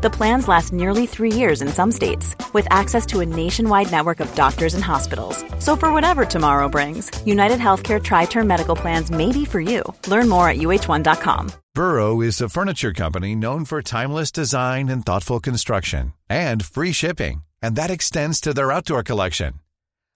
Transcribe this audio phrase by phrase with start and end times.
[0.00, 4.20] The plans last nearly three years in some states, with access to a nationwide network
[4.20, 5.44] of doctors and hospitals.
[5.58, 9.82] So, for whatever tomorrow brings, United Healthcare Tri Term Medical Plans may be for you.
[10.06, 11.50] Learn more at uh1.com.
[11.74, 17.42] Burrow is a furniture company known for timeless design and thoughtful construction, and free shipping,
[17.60, 19.54] and that extends to their outdoor collection.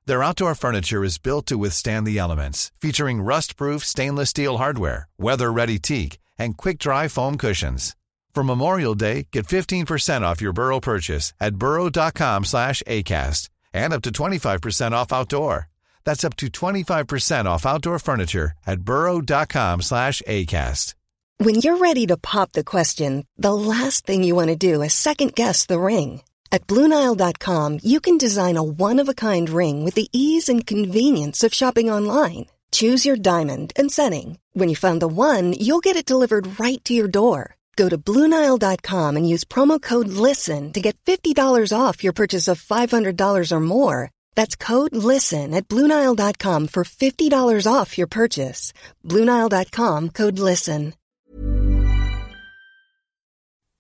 [0.07, 5.81] Their outdoor furniture is built to withstand the elements, featuring rust-proof stainless steel hardware, weather-ready
[5.81, 7.97] teak, and quick-dry foam cushions.
[8.35, 14.03] For Memorial Day, get 15% off your Burrow purchase at burrow.com slash ACAST and up
[14.03, 15.69] to 25% off outdoor.
[16.05, 20.95] That's up to 25% off outdoor furniture at burrow.com slash ACAST.
[21.39, 24.95] When you're ready to pop the question, the last thing you want to do is
[24.95, 26.23] second guess the ring.
[26.53, 30.67] At Bluenile.com, you can design a one of a kind ring with the ease and
[30.67, 32.47] convenience of shopping online.
[32.71, 34.39] Choose your diamond and setting.
[34.53, 37.57] When you find the one, you'll get it delivered right to your door.
[37.77, 42.61] Go to Bluenile.com and use promo code LISTEN to get $50 off your purchase of
[42.61, 44.11] $500 or more.
[44.35, 48.73] That's code LISTEN at Bluenile.com for $50 off your purchase.
[49.05, 50.93] Bluenile.com code LISTEN.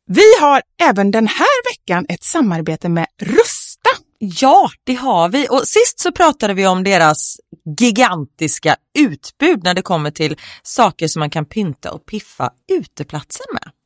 [0.06, 3.90] Vi har även den här veckan ett samarbete med Rusta.
[4.18, 5.46] Ja, det har vi.
[5.50, 7.36] Och sist så pratade vi om deras
[7.80, 13.71] gigantiska utbud när det kommer till saker som man kan pynta och piffa uteplatser med.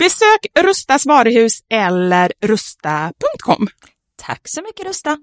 [0.00, 3.66] Besök Rustas varuhus eller rusta.com.
[4.16, 5.18] Tack så mycket Rusta.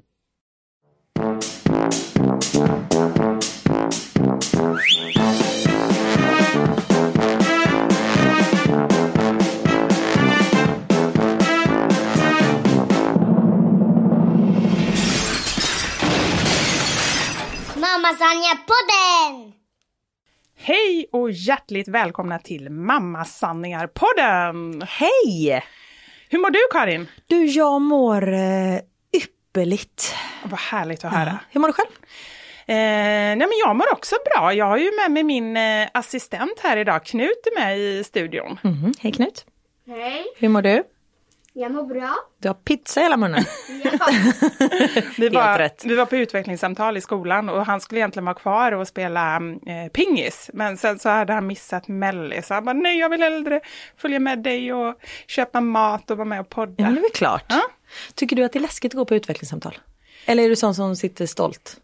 [17.75, 19.36] Mamma Sanja-podden!
[20.67, 24.81] Hej och hjärtligt välkomna till Mamma Sanningar-podden!
[24.87, 25.63] Hej!
[26.29, 27.07] Hur mår du Karin?
[27.27, 28.79] Du, jag mår eh,
[29.17, 30.15] ypperligt.
[30.43, 31.39] Vad härligt att höra.
[31.49, 31.89] Hur mår du själv?
[32.65, 34.53] Eh, nej men jag mår också bra.
[34.53, 37.05] Jag har ju med mig min eh, assistent här idag.
[37.05, 38.59] Knut är med i studion.
[38.63, 38.93] Mhm.
[38.99, 39.45] Hej Knut.
[39.87, 40.83] Hej, Hur mår du?
[41.57, 42.15] Jag mår bra.
[42.39, 43.43] Du har pizza i hela munnen.
[43.83, 44.07] Ja.
[45.17, 45.83] Vi var, rätt.
[45.85, 49.91] vi var på utvecklingssamtal i skolan och han skulle egentligen vara kvar och spela eh,
[49.93, 50.49] pingis.
[50.53, 52.47] Men sen så hade han missat Mellis.
[52.47, 53.61] Så han bara, nej jag vill hellre
[53.97, 54.95] följa med dig och
[55.27, 56.73] köpa mat och vara med och podda.
[56.77, 57.45] Ja, men det är väl klart.
[57.49, 57.61] Ja.
[58.15, 59.77] Tycker du att det är läskigt att gå på utvecklingssamtal?
[60.25, 61.77] Eller är du sån som sitter stolt?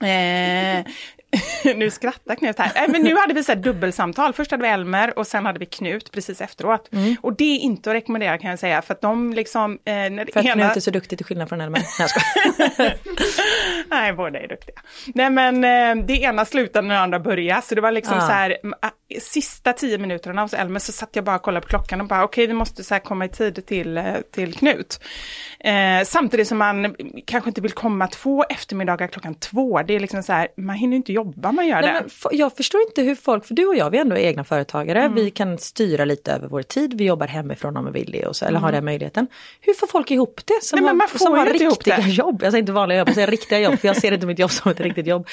[0.00, 0.86] Eh,
[1.76, 2.84] nu skrattar Knut här.
[2.84, 4.32] Eh, men nu hade vi så här dubbelsamtal.
[4.32, 6.90] Först hade vi Elmer och sen hade vi Knut precis efteråt.
[7.20, 9.72] Och det är inte att rekommendera kan jag säga för att de liksom...
[9.84, 10.64] Eh, när För att ena...
[10.64, 11.82] Knut är så duktig till skillnad från Elmer.
[12.78, 12.98] Nej.
[13.90, 14.80] Nej, båda är duktiga.
[15.14, 18.20] Nej men eh, det ena slutade när det andra började, så det var liksom Ah.
[18.20, 18.90] så här, ah,
[19.20, 22.24] sista tio minuterna hos Elmer så satt jag bara och kollade på klockan och bara
[22.24, 24.04] okej, vi måste så här komma i tid till, eh,
[24.34, 25.00] till Knut.
[25.60, 26.94] Eh, samtidigt som man
[27.26, 30.96] kanske inte vill komma två eftermiddagar klockan två, det är liksom så här, man hinner
[30.96, 32.36] inte jobba, man gör Nej, det.
[32.36, 35.14] jag förstår inte hur folk, för du och jag vi ändå är egna företagare, Mm.
[35.14, 38.36] vi kan styra lite över vår tid, vi jobbar hemifrån om vi vill det och
[38.36, 39.26] så, eller har den möjligheten.
[39.60, 40.62] Hur får folk ihop det?
[40.62, 40.96] Som Mm.
[40.98, 43.78] Nej, har, som har riktiga jobb, jag säger inte vanliga jobb, jag säger riktiga jobb,
[43.78, 45.28] för jag ser inte mitt jobb som ett riktigt jobb.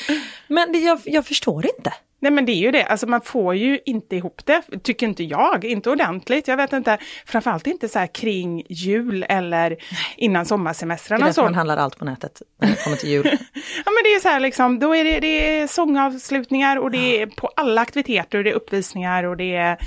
[0.47, 1.93] Men det, jag, jag förstår inte.
[2.25, 5.23] Nej men det är ju det, alltså man får ju inte ihop det, tycker inte
[5.23, 6.47] jag, inte ordentligt.
[6.47, 9.77] Jag vet inte, framförallt inte så här kring jul eller
[10.17, 11.25] innan Det sommarsemestrarna.
[11.25, 13.25] är och därför man handlar allt på nätet när det kommer till jul.
[13.85, 17.21] Ja men det är så här liksom, då är det, det är sångavslutningar och det
[17.21, 19.77] är på alla aktiviteter och det är uppvisningar och det är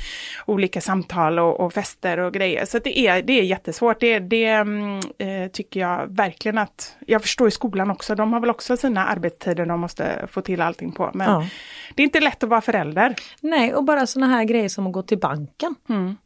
[0.47, 2.65] olika samtal och, och fester och grejer.
[2.65, 4.01] Så det, är, det är jättesvårt.
[4.01, 8.51] Det, det eh, tycker jag verkligen att, jag förstår i skolan också, de har väl
[8.51, 11.11] också sina arbetstider de måste få till allting på.
[11.15, 11.47] Men Ja.
[11.95, 13.15] Det är inte lätt att vara förälder.
[13.41, 15.75] Nej, och bara sådana här grejer som att gå till banken.
[15.89, 16.17] Mm.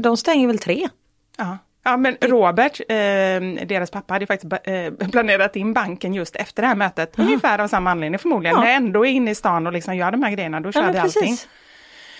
[0.00, 0.88] De stänger väl tre?
[1.38, 1.58] Ja.
[1.82, 6.68] Ja men Robert, eh, deras pappa, hade faktiskt eh, planerat in banken just efter det
[6.68, 7.18] här mötet.
[7.18, 8.54] Ungefär av samma anledning förmodligen.
[8.56, 8.60] Ja.
[8.60, 10.82] När jag ändå är inne i stan och liksom gör de här grejerna, då kör
[10.82, 11.36] Ja, vi allting.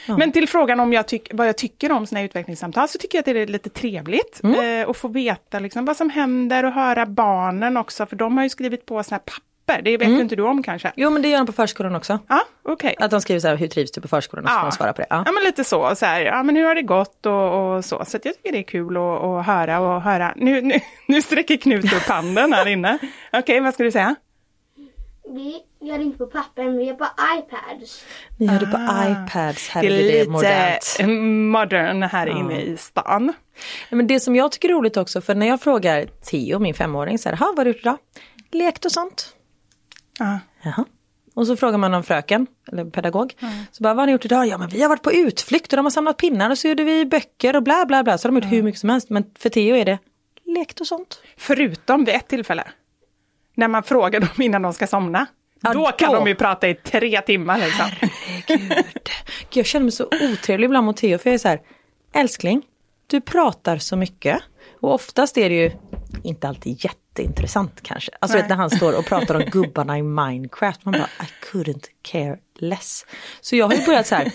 [0.09, 0.17] Ja.
[0.17, 3.19] Men till frågan om jag tyck, vad jag tycker om såna här utvecklingssamtal så tycker
[3.19, 4.81] jag att det är lite trevligt Mm.
[4.82, 8.44] eh, att få veta liksom vad som händer och höra barnen också, för de har
[8.44, 9.23] ju skrivit på såna här
[9.70, 10.20] papper, det vet Mm.
[10.20, 10.93] inte du om kanske?
[10.96, 12.19] Jo men det gör de på förskolan också.
[12.28, 12.94] Ja, okej.
[12.99, 14.44] Att de skriver så här, hur trivs du på förskolan?
[14.44, 15.06] Och så får man svara på det.
[15.11, 15.22] Ja.
[15.26, 18.05] ja men lite så, så här, ja men hur har det gått och, och så.
[18.05, 20.32] Så att jag tycker det är kul att, att höra och höra.
[20.37, 20.75] Nu, nu,
[21.08, 22.99] nu sträcker Knut upp handen här inne.
[23.32, 24.14] Okej, vad ska du säga?
[25.34, 27.06] Vi gör inte på papper, men vi gör på
[27.38, 28.05] iPads.
[28.38, 29.11] Ni gör det på Ah.
[29.11, 30.96] iPads, här Det är det lite modernt.
[31.52, 33.32] modern här inne i stan.
[33.90, 37.19] Men det som jag tycker är roligt också, för när jag frågar Theo, min femåring,
[37.19, 37.96] så här, "Ha, vad har du gjort idag?
[38.52, 39.34] Lekt och sånt.
[40.62, 40.84] Jaha.
[41.34, 43.34] Och så frågar man om fröken, eller pedagog.
[43.72, 44.46] Så bara, vad har ni gjort idag?
[44.46, 46.84] Ja men vi har varit på utflykt och de har samlat pinnar och så gjorde
[46.84, 48.19] vi böcker och bla bla bla.
[48.19, 49.11] Så de har gjort hur mycket som helst.
[49.11, 49.99] Men för Theo är det
[50.44, 51.22] lekt och sånt.
[51.37, 52.64] Förutom vid ett tillfälle.
[53.55, 55.26] När man frågar dem innan de ska somna.
[55.62, 56.19] Ja, då kan då.
[56.19, 57.87] de ju prata i tre timmar liksom.
[58.46, 58.61] Gud.
[58.69, 58.82] Gud,
[59.52, 61.61] jag känner mig så otrevlig ibland mot Theo för jag är så här,
[62.12, 62.62] älskling,
[63.06, 64.43] du pratar så mycket.
[64.81, 65.70] Och oftast är det ju
[66.22, 66.81] inte alltid
[67.18, 68.10] jätteintressant kanske.
[68.20, 71.84] Alltså vet, när han står och pratar om gubbarna i Minecraft, man bara I couldn't
[72.02, 73.06] care less.
[73.40, 74.32] Så jag har ju börjat så här,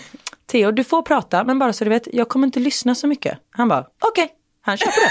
[0.50, 3.38] Theo du får prata men bara så du vet, jag kommer inte lyssna så mycket.
[3.50, 4.28] Han bara, okej,
[4.62, 5.10] han köper det.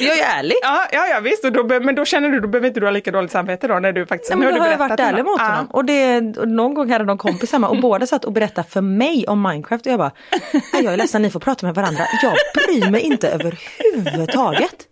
[0.04, 0.56] jag är ärlig.
[0.62, 2.90] Ja, ja, ja visst, och då, men då känner du, då behöver inte du ha
[2.90, 4.30] lika dåligt samvete då när du faktiskt...
[4.30, 5.66] Nej, men då har jag varit ärlig mot honom.
[5.70, 8.80] Och, det, och någon gång hade de kompis hemma och båda satt och berättade för
[8.80, 10.12] mig om Minecraft och jag bara,
[10.52, 12.04] "Nej, jag är ledsen, ni får prata med varandra.
[12.22, 14.86] Jag bryr mig inte överhuvudtaget.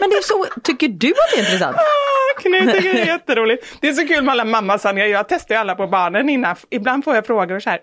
[0.00, 1.76] Men det är så, tycker du att det är intressant?
[1.76, 3.76] Ah, Knut tycker det är jätteroligt.
[3.80, 5.06] Det är så kul med alla mammasanningar.
[5.08, 6.56] Jag testar ju alla på barnen innan.
[6.70, 7.80] Ibland får jag frågor så här.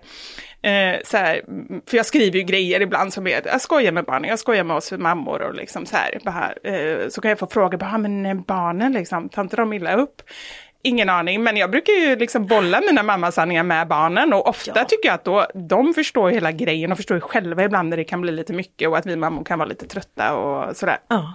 [0.62, 1.42] Eh, så här,
[1.90, 4.76] för jag skriver ju grejer ibland som är, jag skojar med barnen, jag skojar med
[4.76, 6.18] oss mammor och liksom så här.
[6.24, 9.72] Bara, eh, så kan jag få frågor, bara, "Ah, men barnen liksom, tar inte de
[9.72, 10.22] illa upp?
[10.84, 15.08] Ingen aning, men jag brukar ju liksom bolla mina mammasanningar med barnen och ofta tycker
[15.08, 18.20] jag att då, de förstår hela grejen och förstår ju själva ibland när det kan
[18.20, 20.96] bli lite mycket och att vi mammor kan vara lite trötta och sådär.
[21.08, 21.34] Ja,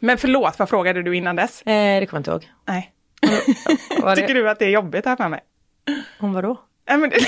[0.00, 1.62] Men förlåt, vad frågade du innan dess?
[1.62, 2.52] eh, det kommer jag inte ihåg.
[2.68, 2.92] Nej.
[4.02, 5.40] Var Tycker du att det är jobbigt här för mig?
[6.20, 6.60] om vadå?
[6.88, 7.26] Nej, men det, det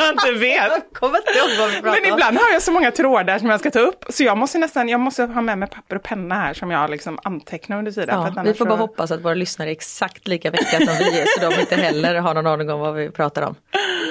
[0.00, 0.94] jag inte vet.
[0.94, 3.70] kommer inte ihåg vad vi Men ibland har jag så många trådar som jag ska
[3.70, 6.54] ta upp, så jag måste nästan, jag måste ha med mig papper och penna här
[6.54, 8.32] som jag liksom antecknar under tiden.
[8.36, 11.20] Ja, vi får bara så- hoppas att våra lyssnare är exakt lika vecka som vi
[11.20, 13.54] är så de inte heller har någon aning om vad vi pratar om.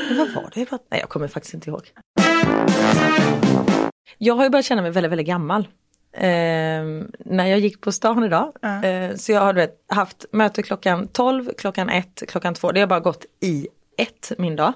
[0.07, 1.81] Men vad var det vi pratade Nej, jag kommer faktiskt inte ihåg.
[4.17, 5.67] Jag har ju börjat känna mig väldigt, väldigt gammal.
[6.21, 8.83] Ehm, när jag gick på stan idag, Ja.
[8.83, 12.71] eh, så jag har vet, haft möte klockan 12, klockan 1, klockan 2.
[12.71, 14.73] Det har bara gått i ett min dag.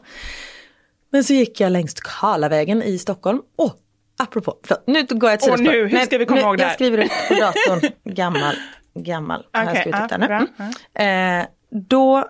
[1.12, 3.42] Men så gick jag längs Karlavägen i Stockholm.
[3.58, 3.72] Åh,
[4.20, 5.64] apropå, förlåt, nu går jag ett sidospår.
[5.72, 6.70] nu, hur ska vi komma nu, ihåg det här?
[6.70, 8.56] Jag skriver upp på datorn, gammal,
[8.94, 9.46] gammal.
[9.54, 10.48] Här Okej, ska vi titta nu.
[10.96, 11.42] Mm.
[11.42, 12.26] Eh, då,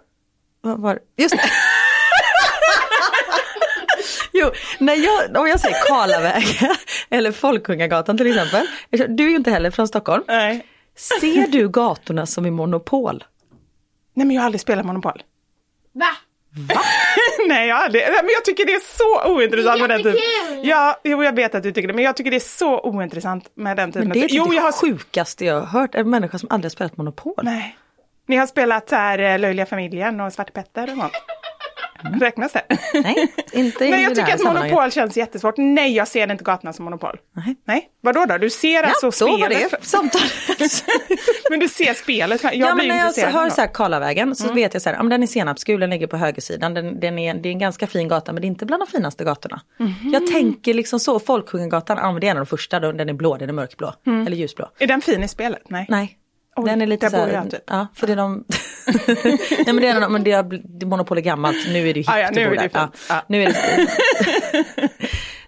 [0.61, 1.23] vad var det?
[1.23, 1.43] Just det.
[4.41, 6.75] Jo, när jag, om jag säger Karlavägen
[7.09, 8.65] eller Folkungagatan till exempel.
[9.09, 10.23] Du är ju inte heller från Stockholm.
[10.27, 10.65] Nej.
[10.95, 13.23] Ser du gatorna som i Monopol?
[14.13, 15.23] Nej, men jag har aldrig spelat Monopol.
[15.93, 16.05] Va?
[17.47, 18.03] Nej, jag har aldrig.
[18.03, 20.19] Nej, men jag tycker det är så ointressant med den typen.
[20.63, 23.51] Ja, jo, jag vet att du tycker det, men jag tycker det är så ointressant
[23.55, 24.07] med den typen.
[24.07, 24.71] Men det är av- jo, typ jag det har...
[24.71, 25.95] sjukaste jag har hört.
[25.95, 27.33] En människa som aldrig har spelat Monopol.
[27.43, 27.77] Nej.
[28.27, 31.13] Ni har spelat så här eh, Löjliga familjen och Svarte Petter och sånt?
[32.19, 32.63] Räknas det?
[32.93, 35.57] Nej, inte i Nej, jag tycker att monopol känns jättesvårt.
[35.57, 37.19] Nej, jag ser inte gatorna som monopol.
[37.35, 37.55] Nej.
[37.65, 38.37] Nej, vadå då?
[38.37, 39.71] Du ser Ja, alltså så var spelet?
[39.71, 40.31] det samtalet.
[41.49, 42.43] men du ser spelet?
[42.43, 45.03] Jag ja, men när jag hör så här Karlavägen så vet jag så här, ja,
[45.03, 47.87] men den är senapsgul, den ligger på högersidan, den, den är, det är en ganska
[47.87, 49.61] fin gata men det är inte bland de finaste gatorna.
[50.13, 53.09] Jag tänker liksom så, Folkungagatan, ja men det är en av de första, då, den
[53.09, 54.69] är blå, den är mörkblå, eller ljusblå.
[54.79, 55.61] Är den fin i spelet?
[55.69, 55.85] Nej.
[55.89, 56.17] Nej.
[56.55, 57.61] Oj, den är lite så här, typ.
[57.67, 58.43] ja för det är de,
[59.65, 62.05] nej men det är, men det är, det monopol är gammalt, nu är det ju
[62.07, 62.69] Ah, ja, nu är det.
[63.09, 63.23] Ja.
[63.27, 63.87] nu är det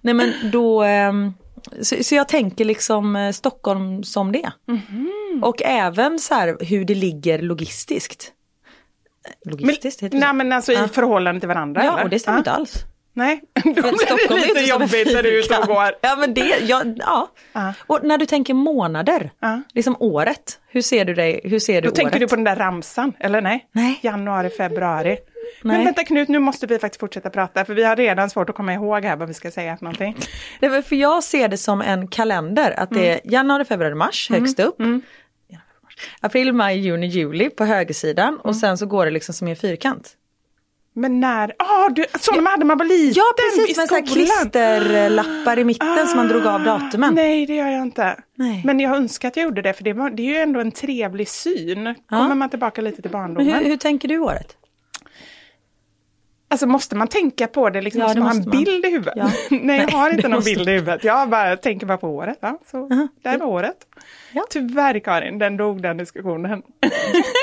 [0.01, 1.33] Nej men då, ehm,
[1.81, 4.51] så, så jag tänker liksom eh, Stockholm som det.
[4.67, 5.43] Mhm.
[5.43, 8.31] Och även så här hur det ligger logistiskt.
[9.45, 10.87] Men, Logistiskt heter det nej men alltså i Ja.
[10.87, 12.03] förhållande till varandra Ja, eller?
[12.03, 12.83] och det stämmer inte alls.
[13.17, 15.91] Nej, då blir Stockholm det är lite jobbigt när du är ute och går.
[16.01, 17.31] Ja men det, ja, ja.
[17.53, 17.73] Ja.
[17.87, 19.61] Och när du tänker månader, Ja.
[19.73, 21.95] liksom året, hur ser du dig, hur ser du Då året?
[21.95, 23.69] tänker du på den där ramsan, eller nej?
[23.71, 23.99] Nej.
[24.01, 25.09] Januari, februari.
[25.09, 25.17] Nej.
[25.77, 28.55] Men vänta Knut, nu måste vi faktiskt fortsätta prata, för vi har redan svårt att
[28.55, 30.15] komma ihåg här vad vi ska säga för någonting.
[30.59, 34.29] Nej, men för jag ser det som en kalender, att det är januari, februari, mars
[34.29, 34.79] högst upp.
[34.79, 35.01] Mars.
[36.21, 40.13] April, maj, juni, juli på högersidan och sen så går det liksom som en fyrkant.
[40.97, 44.25] Men när, ah, du, sådana hade man var liten Ja precis, med så här skolan.
[44.25, 47.09] klisterlappar i mitten som man drog av datumen.
[47.09, 48.15] Ah, Nej, det gör jag inte.
[48.35, 48.61] Nej.
[48.65, 50.71] Men jag önskar att jag gjorde det, för det, var, det är ju ändå en
[50.71, 51.95] trevlig syn.
[52.09, 53.53] Kommer man tillbaka lite till Men barndomen.
[53.53, 54.57] hur, hur tänker du året?
[56.47, 58.63] Alltså måste man tänka på det, liksom, Ja, måste det man ha en måste man.
[58.63, 59.13] bild i huvudet?
[59.17, 59.29] Ja.
[59.61, 61.03] Nej, jag har inte det någon måste bild i huvudet.
[61.03, 62.37] Jag bara tänker bara på året.
[62.41, 62.89] Ja, så
[63.23, 63.77] där var året.
[64.33, 64.45] Ja.
[64.49, 66.61] Tyvärr Karin, den dog den diskussionen.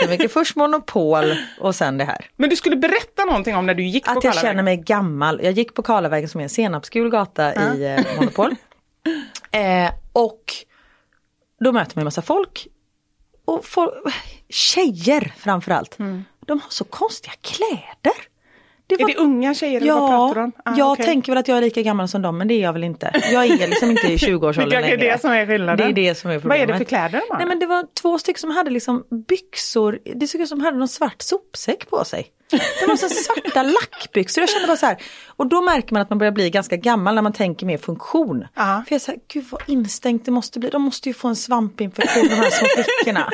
[0.00, 1.24] Det är mycket först monopol
[1.60, 2.26] och sen det här.
[2.36, 4.50] Men du skulle berätta någonting om när du gick på Att jag Karlavägen.
[4.50, 5.40] känner mig gammal.
[5.42, 8.54] Jag gick på Karlavägen som är en senapsgul gata i eh, Monopol.
[9.54, 10.44] Eh, och
[11.60, 12.66] då möter man en massa folk.
[13.44, 13.92] Och folk,
[14.48, 15.98] tjejer framförallt.
[16.46, 18.16] De har så konstiga kläder.
[18.96, 20.52] Det Är det unga tjejer eller vad pratar om?
[20.64, 21.04] Ah, jag okej.
[21.04, 23.10] tänker väl att jag är lika gammal som dem men det är jag väl inte.
[23.32, 24.96] Jag är liksom inte i 20-årsåldern Det är längre.
[24.96, 25.94] det som är skillnaden.
[25.94, 26.68] Det är det som är Vad problemet.
[26.68, 27.36] är det för kläder de har?
[27.38, 30.64] Nej men det var två stycken som hade liksom byxor, det såg ut som de
[30.64, 32.26] hade någon svart sopsäck på sig.
[32.80, 34.96] Det var så svarta lackbyxor, jag kände bara så här.
[35.26, 38.46] Och då märker man att man börjar bli ganska gammal när man tänker mer funktion.
[38.54, 38.82] Ja.
[38.88, 42.28] För jag säger, gud vad instängt det måste bli, de måste ju få en svampinfektion
[42.28, 43.30] de här små flickorna.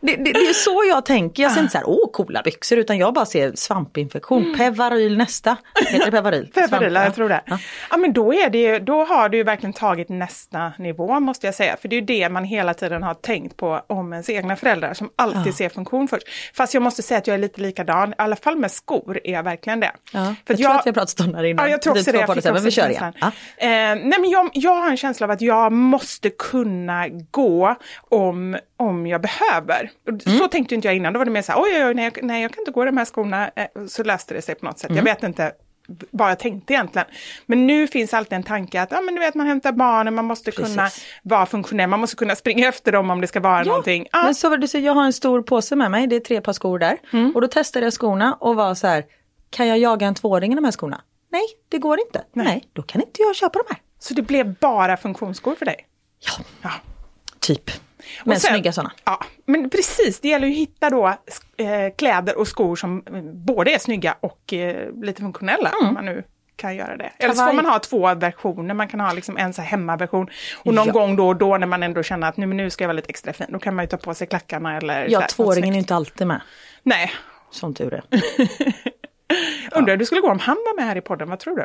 [0.00, 2.78] Det, det, det är så jag tänker, jag ser inte så här, åh coola byxor,
[2.78, 5.56] utan jag bara ser svampinfektion, Pevaryl nästa.
[5.74, 6.52] Heter det Pevaryl?
[6.68, 7.42] Svamp, jag tror det.
[7.46, 7.58] Ja.
[7.90, 7.96] Ja.
[7.96, 11.54] men då, är det ju, då har du ju verkligen tagit nästa nivå måste jag
[11.54, 11.76] säga.
[11.76, 14.94] För det är ju det man hela tiden har tänkt på om ens egna föräldrar
[14.94, 16.26] som alltid ser funktion först.
[16.54, 19.32] Fast jag måste säga att jag är lite likadan, i alla fall med skor är
[19.32, 19.92] jag verkligen det.
[20.12, 21.64] Ja, För jag, att tror att vi har pratat om det här innan.
[21.64, 22.18] Ja, jag tror också det.
[22.18, 23.12] Jag fick men vi kör igen.
[23.20, 23.26] Ja.
[23.56, 28.56] Eh, nej, men jag, jag har en känsla av att jag måste kunna gå om,
[28.76, 29.90] om jag behöver.
[30.08, 30.38] Mm.
[30.38, 32.04] Så tänkte inte jag innan, då var det mer så här, oj, oj, oj, nej,
[32.04, 33.50] jag, nej, jag kan inte gå i de här skorna.
[33.56, 34.90] Eh, så löste det sig på något sätt.
[34.90, 34.96] Mm.
[34.96, 35.52] Jag vet inte
[36.10, 37.06] jag tänkte egentligen.
[37.46, 40.24] Men nu finns alltid en tanke att ja, men du vet, man hämtar barnen, man
[40.24, 41.04] måste kunna Precis.
[41.22, 44.06] vara funktionell, man måste kunna springa efter dem om det ska vara någonting.
[44.12, 46.20] Ja, Men så var det så, jag har en stor påse med mig, det är
[46.20, 46.98] tre par skor där.
[47.12, 47.32] Mm.
[47.34, 49.04] Och då testade jag skorna och var så här,
[49.50, 51.00] kan jag jaga en tvååring i de här skorna?
[51.32, 52.24] Nej, det går inte.
[52.32, 53.82] Nej, då kan inte jag köpa de här.
[53.98, 55.76] Så det blev bara funktionsskor för dig?
[56.20, 56.70] Ja, Ja.
[57.40, 57.70] typ.
[58.24, 58.92] Men sen- snygga sådana.
[59.04, 60.20] Ja, men precis.
[60.20, 61.06] Det gäller ju att hitta då
[61.56, 63.02] eh, kläder och skor som
[63.46, 65.72] både är snygga och eh, lite funktionella.
[65.82, 66.24] Om man nu
[66.56, 67.10] kan göra det.
[67.18, 67.56] Eller så får Mm.
[67.56, 68.74] Man ha två versioner.
[68.74, 70.28] Man kan ha liksom en så här hemmaversion.
[70.64, 70.92] Och någon Ja.
[70.92, 72.96] gång då och då när man ändå känner att nu, men nu ska jag vara
[72.96, 73.46] lite extra fin.
[73.50, 76.40] Då kan man ju ta på sig klackarna eller Ja, tvååringen är inte alltid med.
[76.82, 77.12] Nej.
[77.50, 78.02] Som tur är.
[79.72, 81.30] Undrar hur det skulle gå om han var med här i podden.
[81.30, 81.64] Vad tror du?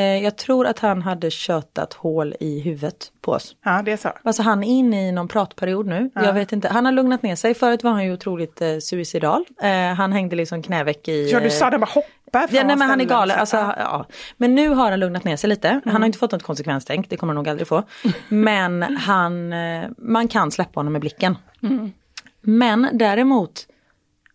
[0.00, 3.56] Eh, jag tror att han hade köttat hål i huvudet på oss.
[3.64, 4.12] Ja, det är så.
[4.24, 6.10] Alltså han är inne i någon pratperiod nu.
[6.14, 6.68] Jag vet inte.
[6.68, 7.54] Han har lugnat ner sig.
[7.54, 9.44] Förut var han ju otroligt eh, suicidal.
[9.62, 11.30] Eh, han hängde liksom knäveck i...
[11.30, 13.34] Ja, du eh, sa det bara hoppa Ja, nej, men han är galen.
[13.36, 13.74] så- Alltså, ja.
[13.78, 14.06] ja.
[14.36, 15.68] Men nu har han lugnat ner sig lite.
[15.68, 16.02] Han Mm.
[16.02, 17.82] har inte fått något konsekvenstänk, det kommer han nog aldrig få.
[18.28, 21.36] Men han, eh, man kan släppa honom med blicken.
[21.62, 21.92] Mm.
[22.40, 23.66] Men däremot,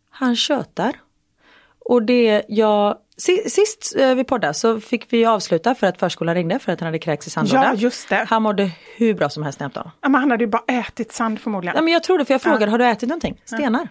[0.10, 0.94] han tjötar.
[1.86, 6.36] Och det jag, si- sist eh, vi poddade så fick vi avsluta för att förskolan
[6.36, 7.64] ringde för att han hade kräkts i sandlåda.
[7.64, 8.26] Ja, just det.
[8.30, 9.98] Han mådde hur bra som helst när jag hämtade honom.
[10.02, 11.76] Ja, men han hade ju bara ätit sand förmodligen.
[11.76, 13.42] Ja, men jag tror det, för jag frågade, har du ätit någonting?
[13.46, 13.88] Stenar,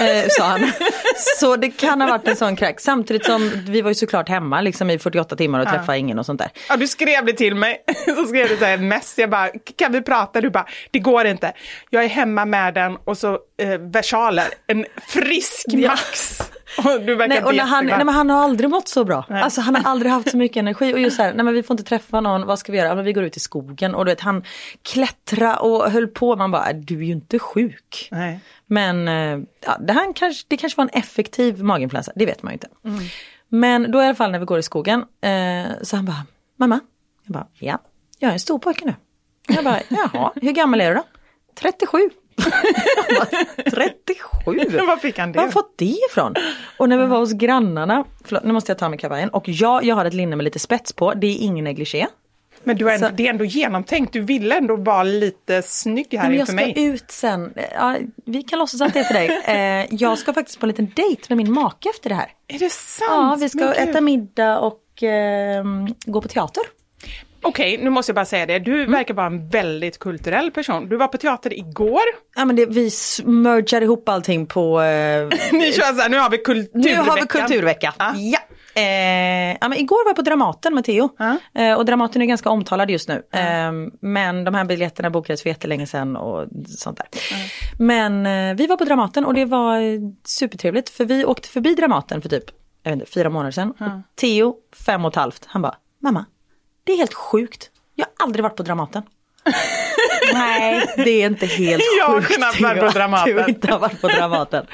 [0.00, 0.60] eh, sa han.
[1.40, 2.80] Så det kan ha varit en sån kräk.
[2.80, 6.26] Samtidigt som vi var ju såklart hemma liksom i 48 timmar och träffade ingen och
[6.26, 6.50] sånt där.
[6.68, 7.84] Ja, du skrev det till mig.
[8.16, 9.14] Så skrev du så här ett mess.
[9.18, 10.40] Jag bara, kan vi prata?
[10.40, 11.52] Du bara, det går inte.
[11.90, 14.46] Jag är hemma med den och så eh, versaler.
[14.66, 15.88] En frisk Ja.
[15.90, 16.38] Max.
[17.06, 19.24] Du verkar Nej, och när han, nej, men han har aldrig mått så bra.
[19.28, 21.62] Alltså han har aldrig haft så mycket energi och just så här, nej men vi
[21.62, 22.88] får inte träffa någon, vad ska vi göra?
[22.88, 24.44] Ja, men vi går ut i skogen och du vet han
[24.82, 28.08] klättra och höll på, man bara, du är ju inte sjuk.
[28.10, 28.40] Nej.
[28.66, 32.52] Men eh, ja, det, här kanske, det kanske var en effektiv maginfluensa, det vet man
[32.52, 32.68] ju inte.
[32.84, 33.04] Mm.
[33.48, 36.26] Men då i alla fall när vi går i skogen eh, så han bara,
[36.56, 36.80] mamma,
[37.24, 37.78] jag bara, ja,
[38.18, 38.94] jag är en stor pojke nu.
[39.48, 41.04] Jag bara, jaha, hur gammal är du då?
[41.54, 42.10] 37.
[43.08, 44.86] Jag bara, 37?
[44.86, 45.36] Var fick han det?
[45.36, 46.34] Var har fått det ifrån?
[46.76, 49.80] Och när vi var hos grannarna, förlåt nu måste jag ta med kavajen, och ja,
[49.82, 52.06] jag har ett linne med lite spets på, det är ingen negligé.
[52.64, 56.06] Men du är ändå, Så- det är ändå genomtänkt, du ville ändå vara lite snygg
[56.12, 56.74] här Men jag inför ska mig.
[56.76, 59.28] ut sen, ja, vi kan låtsas att det är för dig.
[59.46, 62.28] Eh, jag ska faktiskt på en liten dejt med min make efter det här.
[62.48, 63.10] Är det sant?
[63.10, 65.64] Ja, vi ska äta middag och eh,
[66.06, 66.62] gå på teater.
[67.42, 68.58] Okej, nu måste jag bara säga det.
[68.58, 68.92] Du Mm.
[68.92, 70.88] verkar vara en väldigt kulturell person.
[70.88, 72.00] Du var på teater igår.
[72.36, 72.90] Ja men det, vi
[73.24, 74.80] mergar ihop allting på...
[74.80, 77.04] Eh, Ni kör så här, nu har vi kulturveckan.
[77.04, 77.94] nu har vi kulturvecka.
[77.98, 78.14] Ja.
[78.16, 78.38] Ja.
[78.74, 81.08] Eh, ja men igår var jag på Dramaten med Theo.
[81.18, 81.36] Ja.
[81.54, 83.22] Eh, och Dramaten är ganska omtalad just nu.
[83.32, 87.06] Eh, men de här biljetterna bokades för jättelänge sedan och sånt där.
[87.78, 91.74] Men eh, vi var på Dramaten och det var eh, supertrevligt för vi åkte förbi
[91.74, 92.44] Dramaten för typ
[92.86, 94.02] inte, fyra månader sedan.
[94.20, 94.54] Theo,
[94.86, 96.24] fem och ett halvt, han bara, mamma,
[96.84, 97.70] det är helt sjukt.
[97.94, 99.02] Jag har aldrig varit på Dramaten.
[100.32, 102.36] Nej, det är inte helt Jag har sjukt.
[102.36, 103.36] knappt varit på Dramaten.
[103.36, 104.66] Du inte har varit på Dramaten.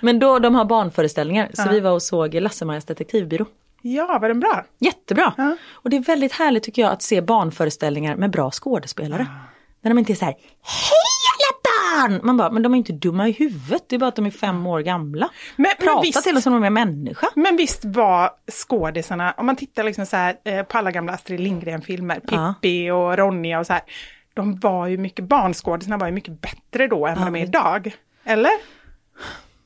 [0.00, 3.46] Men då, de har barnföreställningar, så vi var och såg Lasse-Majas detektivbyrå.
[3.82, 4.64] Ja, var den bra?
[4.78, 5.32] Jättebra!
[5.36, 5.56] Ja.
[5.72, 9.26] Och det är väldigt härligt tycker jag att se barnföreställningar med bra skådespelare.
[9.80, 10.98] När de inte är så här, hej
[11.32, 11.71] alla barn!
[12.22, 14.30] Man bara, men de är inte dumma i huvudet, det är bara att de är
[14.30, 15.28] fem år gamla.
[15.56, 17.26] Men- men Prata visst- till oss som om de är människa.
[17.34, 21.40] Men visst var skådisarna, om man tittar liksom så här, eh, på alla gamla Astrid
[21.40, 22.54] Lindgren-filmer, Ja.
[22.62, 23.82] Pippi och Ronja och så här.
[24.34, 27.96] De var ju mycket, barnskådisarna var ju mycket bättre då än vad de är idag.
[28.24, 28.50] Eller?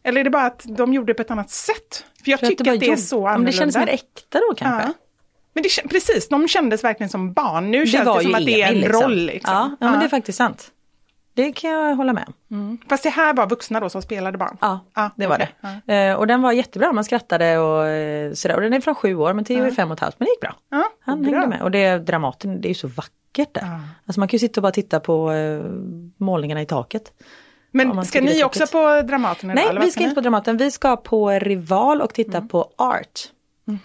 [0.03, 2.05] Eller är det bara att de gjorde det på ett annat sätt?
[2.25, 3.51] För jag För tycker bara att det är så Ja, men annorlunda.
[3.51, 4.87] Det kändes mer äkta då kanske.
[4.89, 4.93] Ja.
[5.55, 7.71] Men det, precis, de kändes verkligen som barn.
[7.71, 9.03] Nu känns det som att det är en liksom.
[9.03, 9.17] roll.
[9.27, 9.55] Liksom.
[9.55, 10.71] Ja, ja, men det är faktiskt sant.
[11.37, 12.79] Det kan jag hålla med om.
[12.89, 14.57] Fast det här var vuxna då som spelade barn?
[14.61, 15.81] Ja, Ja, det var okej.
[15.87, 15.95] det.
[16.07, 18.55] Eh, och den var jättebra, man skrattade och eh, sådär.
[18.57, 20.31] Och den är från sju år, men Theo är fem och ett halvt, men det
[20.31, 20.55] gick bra.
[21.05, 21.33] Han bra.
[21.33, 21.63] hängde med.
[21.63, 23.81] Och det Dramaten, det är ju så vackert där.
[24.07, 25.61] Alltså man kan ju sitta och bara titta på eh,
[26.17, 27.13] målningarna i taket.
[27.71, 29.51] Men ska ni också på Dramaten?
[29.51, 32.49] idag, Nej, vi ska inte på Dramaten, vi ska på Rival och titta Mm.
[32.49, 33.21] på Art.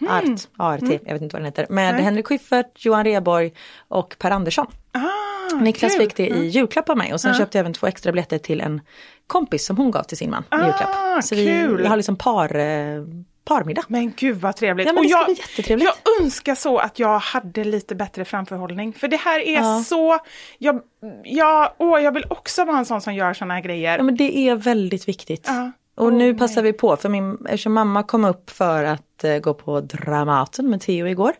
[0.09, 0.23] Art,
[0.57, 1.65] ART, jag vet inte vad den heter.
[1.69, 2.03] Med Nej.
[2.03, 3.53] Henrik Schyffert, Johan Rheborg
[3.87, 4.67] och Per Andersson.
[4.91, 6.01] Ah, Niklas kul.
[6.01, 8.61] fick det i julklapp av mig och sen köpte jag även två extra biljetter till
[8.61, 8.81] en
[9.27, 11.23] kompis som hon gav till sin man i Ah, julklapp.
[11.23, 11.77] Så vi, kul.
[11.81, 13.03] vi har liksom par, eh,
[13.45, 13.83] parmiddag.
[13.87, 14.87] Men gud vad trevligt.
[14.87, 18.93] Ja, men Och jag, jag önskar så att jag hade lite bättre framförhållning.
[18.93, 19.83] För det här är Ja.
[19.85, 20.19] så,
[20.57, 20.81] jag,
[21.23, 23.97] jag, åh, jag vill också vara en sån som gör såna här grejer.
[23.97, 25.43] Ja men det är väldigt viktigt.
[25.47, 25.71] Ja.
[25.95, 29.53] Och nu passar vi på, för min, eftersom mamma kom upp för att eh, gå
[29.53, 31.33] på Dramaten med Theo igår.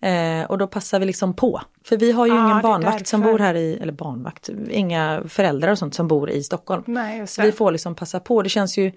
[0.00, 1.60] Eh, och då passar vi liksom på.
[1.84, 5.70] För vi har ju Ah, ingen barnvakt som bor här i, eller barnvakt, inga föräldrar
[5.70, 6.82] och sånt som bor i Stockholm.
[6.86, 8.42] Nej, Så vi får liksom passa på.
[8.42, 8.92] Det känns ju,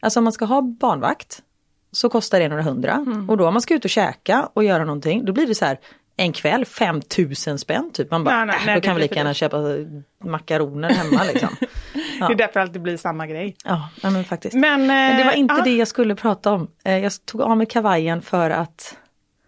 [0.00, 1.42] alltså om man ska ha barnvakt
[1.92, 2.92] så kostar det några hundra.
[2.92, 3.30] Mm.
[3.30, 5.64] Och då om man ska ut och käka och göra någonting, då blir det så
[5.64, 5.78] här
[6.16, 8.10] en kväll 5000 spänn typ.
[8.10, 9.58] Man bara, Nej, nej, äh, då kan vi lika gärna köpa
[10.24, 11.48] makaroner hemma liksom.
[12.28, 13.56] Det är därför alltid blir samma grej.
[13.64, 14.54] Ja, men faktiskt.
[14.54, 15.64] Men, Men det var eh, inte ja.
[15.64, 16.68] det jag skulle prata om.
[16.84, 18.96] Eh, Jag tog av mig kavajen för att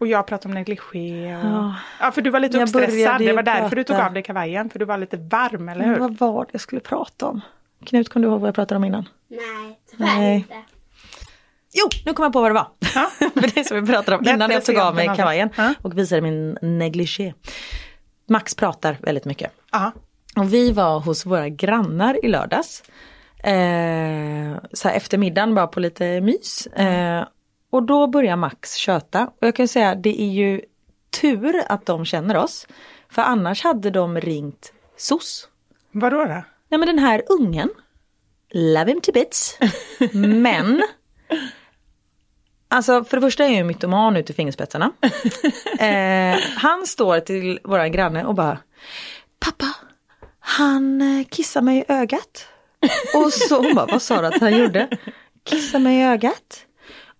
[0.01, 1.37] Och jag pratar om negligé.
[1.37, 1.45] Och...
[1.47, 1.75] Ja.
[2.01, 3.19] Ja, för du var lite Jag uppstressad.
[3.21, 4.07] Det var därför du tog prata.
[4.07, 4.71] av dig kavajen.
[4.71, 5.97] För du var lite varm, eller hur?
[5.99, 7.41] vad var det jag skulle prata om?
[7.85, 9.09] Knut, kom du ihåg vad jag pratade om innan?
[9.29, 10.37] Nej, tyvärr Nej.
[10.37, 10.55] inte.
[11.75, 12.67] Jo, nu kom jag på vad det var.
[12.95, 13.11] Ja.
[13.35, 15.75] För det som vi pratade om innan jag tog av mig kavajen Ja.
[15.83, 17.35] och visade min negligé.
[18.29, 19.53] Max pratar väldigt mycket.
[19.73, 19.93] Ja.
[20.37, 22.83] Och vi var hos våra grannar i lördags.
[23.38, 26.66] Eh, så eftermiddagen bara på lite mys.
[26.66, 27.27] Eh,
[27.70, 29.27] och då börjar Max köta.
[29.27, 30.61] Och jag kan säga det är ju
[31.20, 32.66] tur att de känner oss.
[33.09, 35.49] För annars hade de ringt SOS.
[35.92, 36.42] Vadå då?
[36.68, 37.70] Nej men den här ungen,
[38.51, 39.59] love him to bits,
[40.12, 40.83] men
[42.68, 44.92] Alltså för det första är jag ju mytoman ut i fingerspetsarna.
[45.79, 48.59] Eh, han står till våran granne och bara
[49.38, 49.66] Pappa,
[50.48, 52.46] han eh, kissar mig i ögat.
[53.14, 54.88] Och så hon bara, vad sa du att han gjorde?
[55.44, 56.66] Kissar mig i ögat.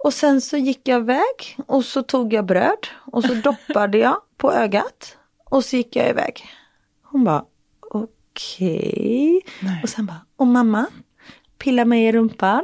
[0.05, 4.17] Och sen så gick jag iväg och så tog jag bröd och så doppade jag
[4.37, 5.17] på ögat.
[5.45, 6.45] Och så gick jag iväg.
[7.03, 7.45] Hon bara,
[7.91, 9.41] okej.
[9.83, 10.87] Och sen bara, och mamma,
[11.59, 12.63] pilla mig i rumpan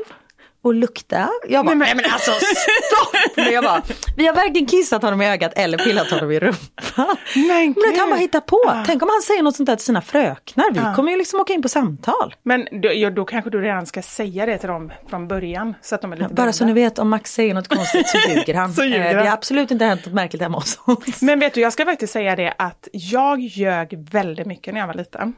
[0.63, 1.29] och lukta.
[1.49, 3.37] Jag bara, nej men, alltså stopp!
[3.37, 3.83] Men jag bara,
[4.17, 7.17] vi har varken kissat honom i ögat eller pillat honom i rumpan.
[7.35, 7.99] Men Men gud.
[8.11, 8.83] bara hittar på.
[8.87, 10.65] Tänk om han säger något sånt där till sina fröknar.
[10.73, 12.35] Vi kommer ju liksom åka in på samtal.
[12.43, 15.75] Men då, ja, då kanske du redan ska säga det till dem från början.
[15.83, 18.19] Så att de är lite Bara så ni vet, om Max säger något konstigt så
[18.29, 18.75] ljuger han.
[18.75, 21.23] Så ljuger Eh, Det har absolut inte hänt något märkligt hemma hos oss.
[21.23, 24.87] Men vet du, jag ska faktiskt säga det att jag ljög väldigt mycket när jag
[24.87, 25.35] var liten.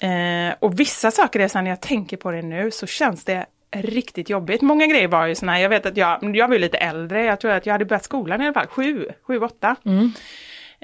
[0.00, 3.46] Eh, och vissa saker är så när jag tänker på det nu så känns det
[3.72, 4.62] riktigt jobbigt.
[4.62, 7.40] Många grejer var ju såna här, jag vet att jag, jag var lite äldre, jag
[7.40, 9.76] tror att jag hade börjat skolan i alla fall, sju, sju, åtta.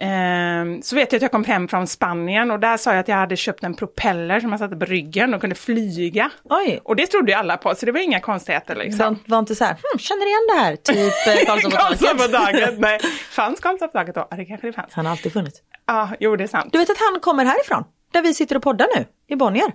[0.00, 3.08] Ehm, så vet jag att jag kom hem från Spanien och där sa jag att
[3.08, 6.30] jag hade köpt en propeller som jag satte på ryggen och kunde flyga.
[6.44, 6.80] Oj.
[6.84, 9.18] Och det trodde ju alla på, så det var inga konstigheter Var, liksom.
[9.26, 10.96] var inte så här, hm, känner igen det här, typ
[11.26, 11.70] eh, Karlsson
[12.16, 12.32] på taket.
[12.32, 13.00] taket, nej.
[13.30, 14.26] Fanns Karlsson på taket då?
[14.30, 14.94] Ja, det kanske det fanns.
[14.94, 15.58] Han har alltid funnits.
[15.86, 16.72] Ja, jo det är sant.
[16.72, 17.84] Du vet att han kommer härifrån?
[18.12, 19.72] Där vi sitter och poddar nu, i Bonnier.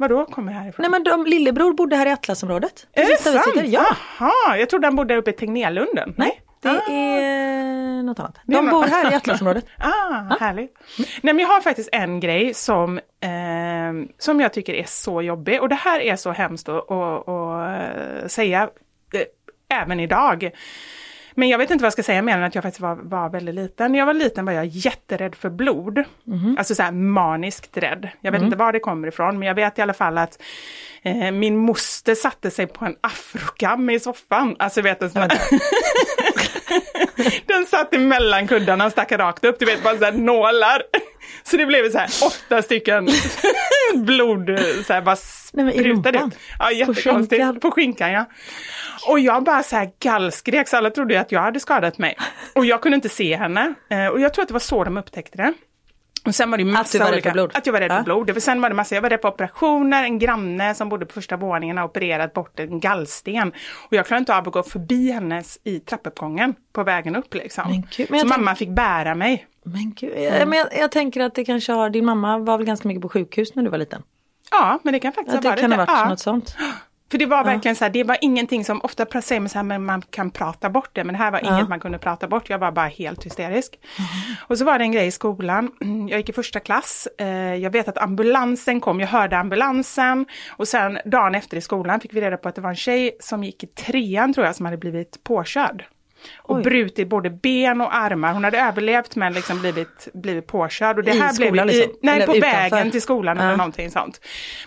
[0.00, 0.82] Vadå kommer härifrån?
[0.82, 2.86] Nej men de, lillebror bodde här i Atlasområdet.
[2.92, 3.46] är det sant?
[3.68, 3.86] Ja.
[4.20, 6.14] Jaha, jag trodde han bodde uppe i Tegnérlunden.
[6.16, 6.92] Nej, det Ah.
[6.92, 8.38] är något annat.
[8.44, 9.64] De bor här i Atlasområdet.
[9.78, 10.74] Ah, härligt.
[11.22, 15.60] Nej men jag har faktiskt en grej som, eh, som jag tycker är så jobbig
[15.62, 18.62] och det här är så hemskt att, att, att säga
[19.14, 20.50] eh, även idag.
[21.38, 23.28] Men jag vet inte vad jag ska säga mer än att jag faktiskt var, var
[23.28, 23.92] väldigt liten.
[23.92, 26.04] När jag var liten var jag jätterädd för blod.
[26.58, 28.08] Alltså så här maniskt rädd.
[28.20, 30.42] Jag vet inte var det kommer ifrån men jag vet i alla fall att
[31.02, 34.56] eh, min moster satte sig på en afrokam i soffan.
[34.58, 35.22] Alltså vet du, sån
[37.46, 40.82] Den satt emellan kuddarna och stack rakt upp, du vet bara så här nålar.
[41.42, 43.08] Så det blev så här åtta stycken
[43.94, 46.38] blod, så här bara sprutade ut.
[46.58, 47.30] Ja, jättekonstigt.
[47.30, 47.60] skinkan?
[47.60, 48.24] På skinkan ja.
[49.08, 52.16] Och jag bara så här gallskrek så alla trodde att jag hade skadat mig.
[52.54, 53.74] Och jag kunde inte se henne.
[53.90, 55.52] Eh, Och jag tror att det var så de upptäckte det.
[56.26, 57.50] Och sen var det massa Att du var rädd olika, för blod?
[57.54, 57.96] Att jag var rädd Ja.
[57.96, 58.32] för blod.
[58.32, 61.12] För sen var det massa, jag var rädd på operationer, en granne som bodde på
[61.12, 63.52] första våningen har opererat bort en gallsten.
[63.88, 67.64] Och jag klarade inte av att gå förbi hennes i trappuppgången på vägen upp liksom.
[67.70, 69.46] Men gud, men så mamma fick bära mig.
[69.72, 72.66] Men gud, jag, men jag, jag tänker att det kanske har, din mamma var väl
[72.66, 74.02] ganska mycket på sjukhus när du var liten?
[74.50, 76.08] Ja, men det kan faktiskt Att det ha varit kan ha varit ja.
[76.08, 76.56] något sånt.
[77.10, 79.62] För det var verkligen så här, det var ingenting som, ofta säger man så här,
[79.62, 82.50] men man kan prata bort det, men det här var inget man kunde prata bort,
[82.50, 83.78] jag var bara helt hysterisk.
[84.46, 87.54] Och så var det en grej i skolan, Mm, jag gick i första klass, eh,
[87.54, 92.14] jag vet att ambulansen kom, jag hörde ambulansen och sen dagen efter i skolan fick
[92.14, 94.66] vi reda på att det var en tjej som gick i trean tror jag som
[94.66, 95.84] hade blivit påkörd.
[96.38, 96.62] Och Oj.
[96.62, 98.32] brutit både ben och armar.
[98.32, 100.98] Hon hade överlevt men liksom blivit, blivit påkörd.
[100.98, 101.90] Och det I här skolan blev liksom?
[101.90, 102.70] i, nej, Eller på utanför?
[102.70, 103.56] vägen till skolan eller Ja.
[103.56, 104.20] någonting sånt.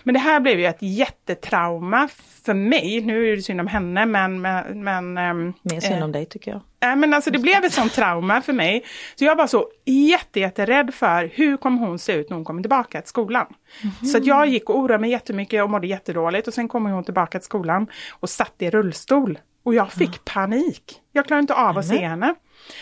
[0.04, 2.10] Men det här blev ju ett jättetrauma
[2.46, 3.02] för mig.
[3.02, 4.42] Nu är det synd om henne men...
[4.42, 6.62] men, men ehm, Mer synd eh, om dig tycker jag.
[6.84, 8.84] Nej men alltså det blev ett sånt trauma för mig.
[9.16, 12.62] Så jag var så jätte, jätterädd för hur kommer hon se ut när hon kommer
[12.62, 13.46] tillbaka till skolan.
[14.12, 17.04] Så att jag gick och oroade mig jättemycket och mådde jättedåligt och sen kommer hon
[17.04, 19.40] tillbaka till skolan och satt i rullstol.
[19.64, 21.02] Och jag fick panik.
[21.12, 22.36] Jag klarade inte av att se henne.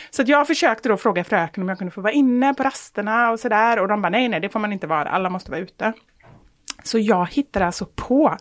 [0.10, 3.32] Så att jag försökte då fråga fröken om jag kunde få vara inne på rasterna
[3.32, 5.62] och sådär och de bara nej, nej det får man inte vara, alla måste vara
[5.62, 5.94] ute.
[6.84, 8.38] Så jag hittade alltså på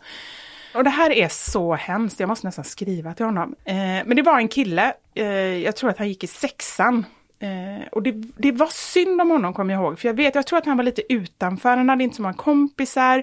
[0.74, 3.54] och det här är så hemskt, jag måste nästan skriva till honom.
[3.64, 7.06] Eh, men det var en kille, eh, jag tror att han gick i sexan.
[7.40, 10.46] Eh, och det, det var synd om honom kommer jag ihåg, för jag vet, jag
[10.46, 13.22] tror att han var lite utanför, han hade inte så många kompisar.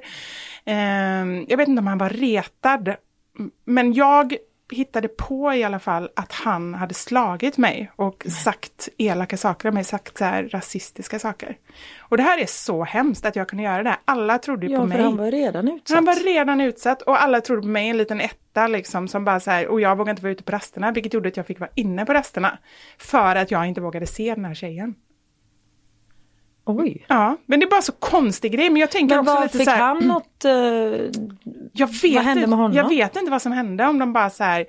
[0.66, 0.76] Eh,
[1.48, 2.96] jag vet inte om han var retad.
[3.66, 4.36] Men jag
[4.72, 9.76] hittade på i alla fall att han hade slagit mig och sagt elaka saker om
[9.76, 11.58] mig, sagt så här rasistiska saker.
[12.00, 13.96] Och det här är så hemskt att jag kunde göra det.
[14.06, 15.02] Alla trodde ju Ja, på för mig.
[15.04, 15.96] han var redan utsatt.
[15.96, 19.40] Han var redan utsatt och alla trodde på mig, en liten etta liksom som bara
[19.40, 21.60] så här, och jag vågade inte vara ute på rasterna, vilket gjorde att jag fick
[21.60, 22.58] vara inne på rasterna.
[22.98, 24.96] För att jag inte vågade se den här tjejen.
[26.66, 27.06] Oj.
[27.08, 29.58] Ja, men det är bara så konstig grej, men jag tänker Men också vad, lite
[29.58, 30.46] fick så här, han något...
[30.46, 30.52] eh,
[31.74, 32.78] jag vet vad hände inte, med honom?
[32.78, 34.66] Jag vet inte vad som hände, om de bara så här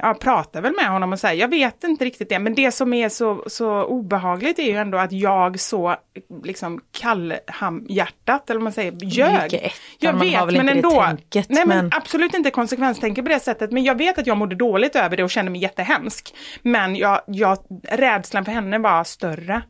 [0.00, 2.92] jag pratar väl med honom och säger, jag vet inte riktigt det, men det som
[2.92, 5.96] är så, så obehagligt är ju ändå att jag så
[6.44, 9.54] liksom kallhamhjärtat, eller vad man säger, ljög.
[9.54, 10.90] ettan, jag vet, men ändå.
[10.90, 14.36] tänket, nej men, men- absolut inte konsekvenstänker på det sättet, men jag vet att jag
[14.36, 16.34] mådde dåligt över det och kände mig jättehemsk.
[16.62, 19.62] Men jag, jag, rädslan för henne var större.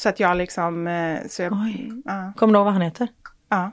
[0.00, 1.52] Så att jag liksom, eh, så jag,
[2.04, 3.08] ja, Kommer du ihåg vad han heter?
[3.48, 3.70] ja,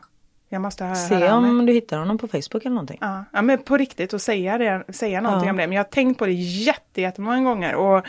[0.49, 2.97] jag måste höra Se om du hittar honom på Facebook eller någonting.
[3.01, 5.51] Ja, ja, men på riktigt och säga, det, säga någonting Ja.
[5.51, 5.67] om det.
[5.67, 7.75] Men jag har tänkt på det jätte, jättemånga gånger.
[7.75, 8.05] Och,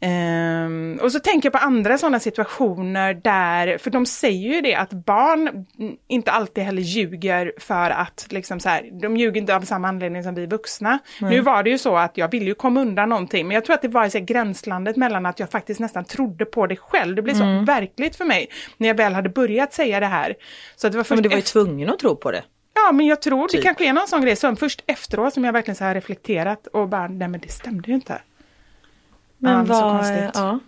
[0.00, 4.74] ehm, och så tänker jag på andra sådana situationer där, för de säger ju det
[4.74, 9.56] att barn mm, inte alltid heller ljuger för att, liksom så här, de ljuger inte
[9.56, 10.98] av samma anledning som vi vuxna.
[11.20, 13.74] Nu var det ju så att jag ville ju komma undan någonting, men jag tror
[13.74, 17.16] att det var i så gränslandet mellan att jag faktiskt nästan trodde på det själv.
[17.16, 17.64] Det blev så Mm.
[17.64, 20.34] verkligt för mig när jag väl hade börjat säga det här.
[20.76, 22.42] Så att det var först Men du var ju tvungen att tro på det.
[22.74, 23.62] Ja, men jag tror det Typ.
[23.62, 26.88] kanske är någon sån grej som först efteråt som jag verkligen så här reflekterat och
[26.88, 28.20] bara, nej men det stämde ju inte.
[29.38, 30.30] Men Ja, vad, konstigt.
[30.34, 30.58] ja.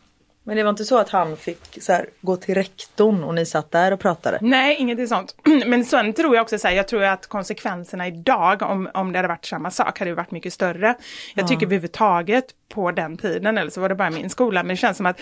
[0.43, 3.47] Men det var inte så att han fick så här, gå till rektorn och ni
[3.47, 4.39] satt där och pratade?
[4.41, 5.35] Nej, ingenting sånt.
[5.67, 9.19] Men sen tror jag också så här, jag tror att konsekvenserna idag, om, om det
[9.19, 10.95] hade varit samma sak, hade varit mycket större.
[11.35, 14.77] Jag tycker överhuvudtaget på den tiden, eller så var det bara min skola, men det
[14.77, 15.21] känns som att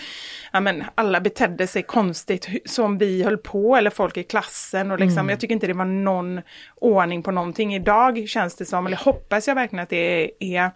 [0.53, 4.91] ja, men, alla betedde sig konstigt som vi höll på, eller folk i klassen.
[4.91, 6.41] Och liksom, Jag tycker inte det var någon
[6.75, 7.75] ordning på någonting.
[7.75, 10.71] Idag känns det som, eller hoppas jag verkligen att det är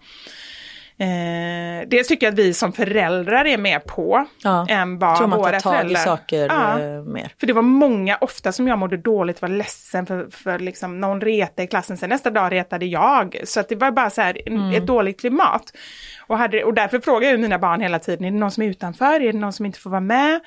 [1.01, 4.65] Eh, dels tycker jag att vi som föräldrar är med på Ja.
[4.69, 5.99] än vad Tror man tar våra föräldrar.
[5.99, 6.79] saker Ja.
[6.79, 7.33] eh, mer?
[7.39, 11.21] För det var många, ofta som jag mådde dåligt, var ledsen för, för liksom någon
[11.21, 13.41] reta i klassen, sen nästa dag retade jag.
[13.43, 15.63] Så att det var bara så här, en- ett dåligt klimat.
[16.27, 18.67] Och, hade, och därför frågar jag mina barn hela tiden, är det någon som är
[18.67, 19.19] utanför?
[19.21, 20.39] Är det någon som inte får vara med?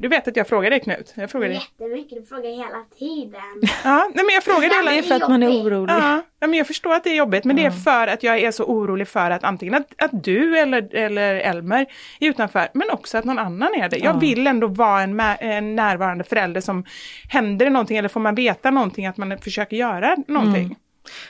[0.00, 1.12] Du vet att jag frågar dig Knut.
[1.16, 1.56] Jag frågar dig.
[1.78, 3.68] Jättemycket, du frågar hela tiden.
[3.84, 5.94] Ja, nej men jag frågar dig hela Det är för att man är orolig.
[5.94, 8.38] Ja, ja, men jag förstår att det är jobbigt, men det är för att jag
[8.38, 11.86] är så orolig för att antingen att, att du eller, eller Elmer
[12.20, 13.98] är utanför, men också att någon annan är det.
[13.98, 16.84] Jag vill ändå vara en, en närvarande förälder som
[17.28, 20.76] händer det någonting eller får man veta någonting, att man försöker göra någonting.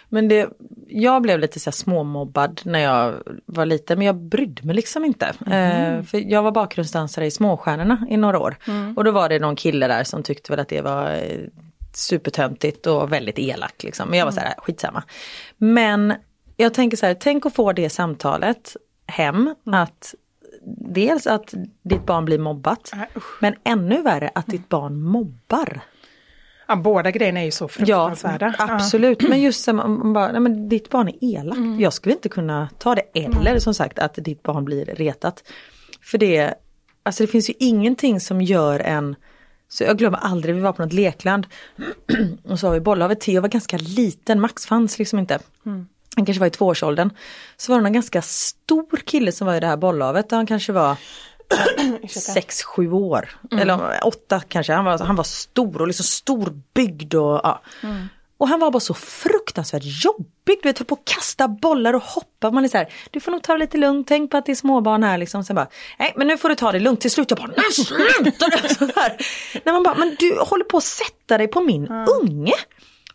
[0.09, 0.49] Men det,
[0.89, 3.15] jag blev lite så småmobbad när jag
[3.47, 5.27] var liten men jag brydde mig liksom inte.
[5.27, 8.57] Eh, för jag var bakgrundsdansare i Småstjärnorna i några år.
[8.97, 11.39] Och då var det någon kille där som tyckte väl att det var eh,
[11.93, 14.09] supertöntigt och väldigt elak liksom.
[14.09, 15.03] Men jag var så här, skitsamma.
[15.57, 16.15] Men
[16.57, 20.15] jag tänker så här, tänk att få det samtalet hem att
[20.95, 23.43] dels att ditt barn blir mobbat usch.
[23.43, 25.81] men ännu värre att ditt barn mobbar.
[26.69, 28.55] Ja, båda grejerna är ju så Ja, fruktansvärda.
[28.59, 29.29] absolut.
[29.29, 31.57] Men just som om man bara, nej men ditt barn är elakt.
[31.59, 31.81] Mm.
[31.81, 33.03] Jag skulle inte kunna ta det.
[33.15, 35.43] Eller som sagt att ditt barn blir retat.
[36.03, 36.55] För det,
[37.03, 39.17] alltså det finns ju ingenting som gör en
[39.69, 41.47] så jag glömmer aldrig, vi var på något lekland
[42.45, 43.21] och så har vi bollhavet.
[43.21, 45.39] Theo var ganska liten, Max fanns liksom inte.
[45.67, 45.87] Mm.
[46.17, 47.11] Han kanske var i tvåårsåldern.
[47.57, 50.31] Så var det en ganska stor kille som var i det här bollhavet.
[50.31, 50.97] Han kanske var
[52.09, 53.29] sex, sju år.
[53.51, 54.73] Eller åtta kanske.
[54.73, 57.63] Han var, han var stor och liksom storbyggd och ja.
[58.39, 60.59] Och han var bara så fruktansvärt jobbig.
[60.63, 62.51] Du vet, höll på att kasta bollar och hoppa.
[62.51, 64.53] Man är så här, du får nog ta det lite lugnt, tänk på att det
[64.53, 65.45] är småbarn här liksom.
[65.45, 67.01] Sen bara, nej men nu får du ta det lugnt.
[67.01, 68.47] Till slut jag bara, nej sluta!
[69.65, 71.89] När man bara, men du håller på att sätta dig på min
[72.23, 72.55] unge.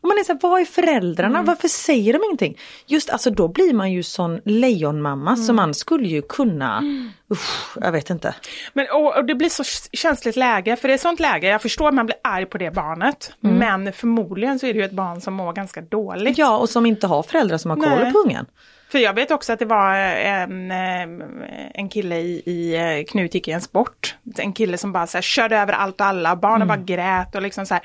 [0.03, 1.41] Och man är så här, vad är föräldrarna?
[1.41, 2.57] Varför säger de ingenting?
[2.85, 6.83] Just alltså då blir man ju sån lejonmamma så man skulle ju kunna,
[7.31, 8.35] usch, jag vet inte.
[8.73, 9.63] Men, och, och det blir så
[9.93, 12.71] känsligt läge, för det är sånt läge, jag förstår att man blir arg på det
[12.71, 16.37] barnet, men förmodligen så är det ju ett barn som mår ganska dåligt.
[16.37, 18.45] Ja och som inte har föräldrar som har koll på ungen.
[18.91, 23.47] För jag vet också att det var en, en kille i, i eh, Knut gick
[23.47, 24.15] i en sport.
[24.37, 27.41] En kille som bara så här, körde över allt och alla, barnen bara grät och
[27.41, 27.83] liksom så här.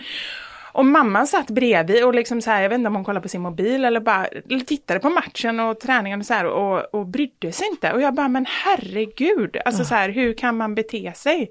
[0.72, 3.28] Och mamman satt bredvid och liksom så här, jag vet inte om hon kollade på
[3.28, 7.06] sin mobil eller bara eller tittade på matchen och träningen och så här och, och
[7.06, 7.92] brydde sig inte.
[7.92, 11.50] Och jag bara, men herregud, alltså så här, hur kan man bete sig?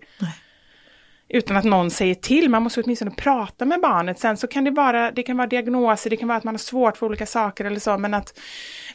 [1.30, 4.20] Utan att någon säger till, man måste åtminstone prata med barnet.
[4.20, 6.60] Sen så kan det vara, det kan vara diagnoser, det kan vara att man har
[6.60, 8.40] svårt för olika saker eller så, men att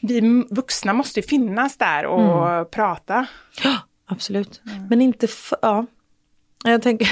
[0.01, 3.27] vi vuxna måste finnas där och prata.
[3.65, 4.63] Ja, absolut.
[4.91, 5.87] Men inte för, ja.
[6.65, 7.11] Jag tänker,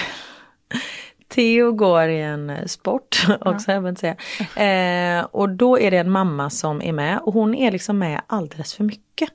[1.34, 4.00] Theo går i en eh, sport också, jag vill inte
[4.56, 5.18] säga.
[5.18, 8.20] Eh, och då är det en mamma som är med och hon är liksom med
[8.26, 9.28] alldeles för mycket.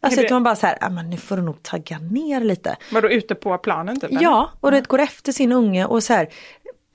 [0.00, 2.76] Alltså att man bara så här, "Ah, men nu får du nog tagga ner lite.
[2.92, 4.10] Var ute på planen typ?
[4.10, 4.22] eller?
[4.22, 6.28] Ja, och det går efter sin unge och så här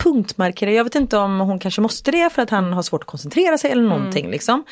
[0.03, 0.71] punktmarkera.
[0.71, 3.57] Jag vet inte om hon kanske måste det för att han har svårt att koncentrera
[3.57, 4.63] sig eller någonting liksom.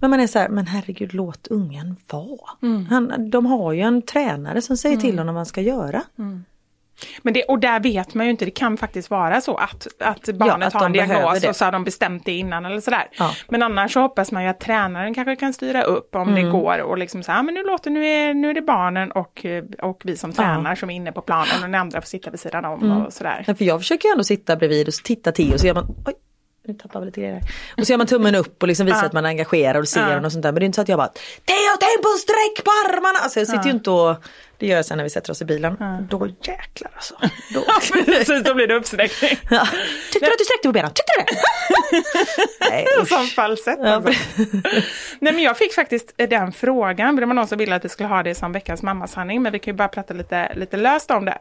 [0.00, 2.50] Men man är så här, men herregud låt ungen vara.
[2.90, 6.02] Han, de har ju en tränare som säger till honom vad han ska göra.
[7.22, 10.28] Men det, och där vet man ju inte, det kan faktiskt vara så att, att
[10.34, 13.08] barnet att har en diagnos och så har de bestämt det innan eller sådär.
[13.18, 13.34] Ja.
[13.48, 16.44] Men annars så hoppas man ju att tränaren kanske kan styra upp om Mm.
[16.44, 19.12] det går och liksom säga, ah, men nu låter, nu är, nu är det barnen
[19.12, 19.46] och,
[19.82, 22.40] och vi som tränar som är inne på planen och den andra får sitta vid
[22.40, 23.02] sidan om Mm.
[23.06, 23.44] och sådär.
[23.46, 25.86] Nej, för jag försöker ju ändå sitta bredvid och titta till och så gör man,
[26.06, 26.14] oj,
[26.66, 27.42] nu tappar vi lite grejer här.
[27.78, 29.06] Och så gör man tummen upp och liksom visar Ja.
[29.06, 30.26] att man är engagerad och ser Ja.
[30.26, 30.52] och sånt där.
[30.52, 33.18] Men det är inte så att jag bara, Theo tänk på sträck på armarna!
[33.22, 34.16] Alltså jag sitter ju inte och,
[34.64, 35.76] det gör jag sen när vi sätter oss i bilen.
[36.10, 37.14] Då jäklar alltså.
[37.54, 37.64] Då.
[38.04, 39.38] Precis, då blir det uppsträckning.
[39.50, 39.66] Ja.
[40.12, 40.90] Tyckte du att du sträckte på benen?
[40.90, 41.40] Tyckte du det?
[42.70, 43.08] Nej, usch.
[43.08, 43.80] Som falsett.
[43.80, 44.12] Alltså.
[45.18, 48.08] Nej men jag fick faktiskt den frågan, det var någon som ville att vi skulle
[48.08, 51.24] ha det som veckans mammasanning, men vi kan ju bara prata lite, lite löst om
[51.24, 51.38] det.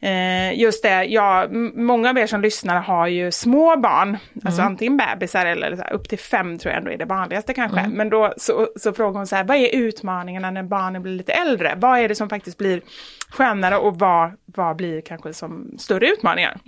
[0.00, 4.96] Eh, just det, ja, många av er som lyssnar har ju små barn, alltså antingen
[4.96, 7.88] bebisar eller så här, upp till fem tror jag ändå är det vanligaste kanske.
[7.88, 11.32] Men då så, så frågar hon så här, vad är utmaningarna när barnen blir lite
[11.32, 11.74] äldre?
[11.76, 12.82] Vad är det som faktiskt blir
[13.30, 16.60] skönare och vad, vad blir kanske som större utmaningar?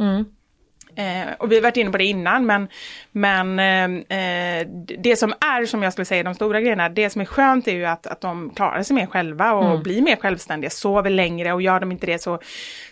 [0.96, 2.68] Eh, och vi har varit inne på det innan, men,
[3.12, 4.66] men eh, eh,
[4.98, 7.72] det som är, som jag skulle säga, de stora grejerna, det som är skönt är
[7.72, 9.82] ju att, att de klarar sig mer själva och Mm.
[9.82, 12.38] blir mer självständiga, sover längre och gör de inte det så,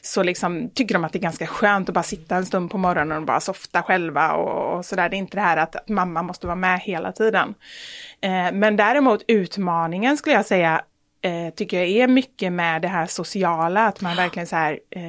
[0.03, 2.79] så liksom, tycker de att det är ganska skönt att bara sitta en stund på
[2.79, 5.09] morgonen och bara softa själva och, och sådär.
[5.09, 7.55] Det är inte det här att, att mamma måste vara med hela tiden.
[8.21, 10.83] Eh, men däremot utmaningen skulle jag säga
[11.27, 15.03] eh, tycker jag är mycket med det här sociala, att man verkligen så här, eh,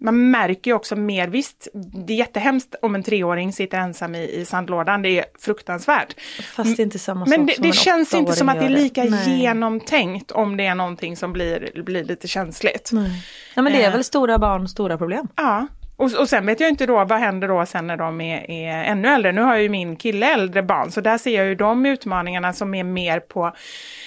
[0.00, 1.68] man märker ju också mer, visst,
[2.06, 6.14] det är jättehemskt om en treåring sitter ensam i, i sandlådan, det är fruktansvärt.
[6.54, 8.66] Fast det är inte samma Men sak det, som det känns inte som att det
[8.66, 9.04] är lika.
[9.04, 9.40] Nej.
[9.40, 12.90] genomtänkt om det är någonting som blir, blir lite känsligt.
[12.92, 13.10] Nej.
[13.54, 13.92] Ja men det är Eh.
[13.92, 15.28] väl stora barn, stora problem.
[15.36, 15.66] Ja,
[15.98, 18.84] och, och sen vet jag inte då vad händer då sen när de är, är
[18.84, 19.32] ännu äldre.
[19.32, 22.74] Nu har ju min kille äldre barn så där ser jag ju de utmaningarna som
[22.74, 23.52] är mer på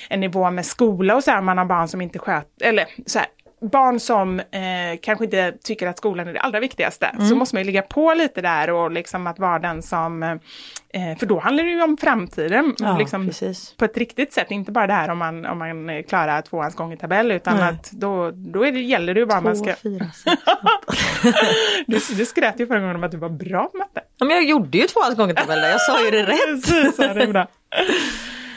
[0.10, 3.20] en nivå med skola och så här, man har barn som inte sköter, eller så
[3.20, 3.28] här,
[3.62, 7.06] barn som eh, kanske inte tycker att skolan är det allra viktigaste.
[7.06, 7.28] Mm.
[7.28, 11.18] Så måste man ju ligga på lite där och liksom att vara den som, eh,
[11.20, 12.76] för då handlar det ju om framtiden.
[12.80, 13.32] Ja, liksom,
[13.78, 17.32] på ett riktigt sätt, inte bara det här om man, om man klarar tvåans gångertabell
[17.32, 17.70] utan Nej.
[17.70, 19.76] att då, då är det, gäller det ju bara man ska...
[19.76, 20.42] fyra, sex.
[21.88, 24.02] Du, du skröt ju förra gången om att du var bra på matte.
[24.18, 26.38] Ja, men jag gjorde ju tvåans gångertabell där, jag sa ju det rätt.
[26.68, 27.48] Precis, ja, det.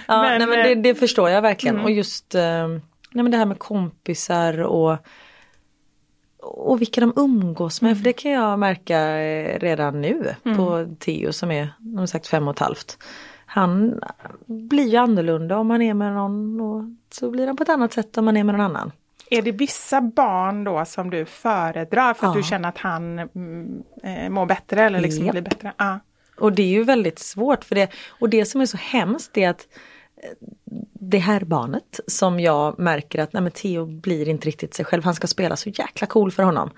[0.06, 1.80] Ja, Men, nej, men eh, det, det förstår jag verkligen.
[1.80, 2.68] Och just eh,
[3.14, 4.96] nej, men det här med kompisar och,
[6.38, 7.96] och vilka de umgås med.
[7.96, 12.48] För det kan jag märka eh, redan nu på Theo som är som sagt fem
[12.48, 12.98] och ett halvt.
[13.46, 14.00] Han
[14.46, 17.92] blir ju annorlunda om man är med någon och så blir han på ett annat
[17.92, 18.92] sätt om man är med någon annan.
[19.30, 22.36] Är det vissa barn då som du föredrar för att Ja.
[22.36, 25.32] du känner att han mm, eh, mår bättre eller liksom Japp.
[25.32, 25.72] blir bättre?
[25.76, 25.98] Ja.
[26.38, 27.88] Och det är ju väldigt svårt för det.
[28.08, 29.68] Och det som är så hemskt är att
[31.10, 35.04] det här barnet som jag märker att nej men Theo blir inte riktigt sig själv.
[35.04, 36.70] Han ska spela så jäkla cool för honom.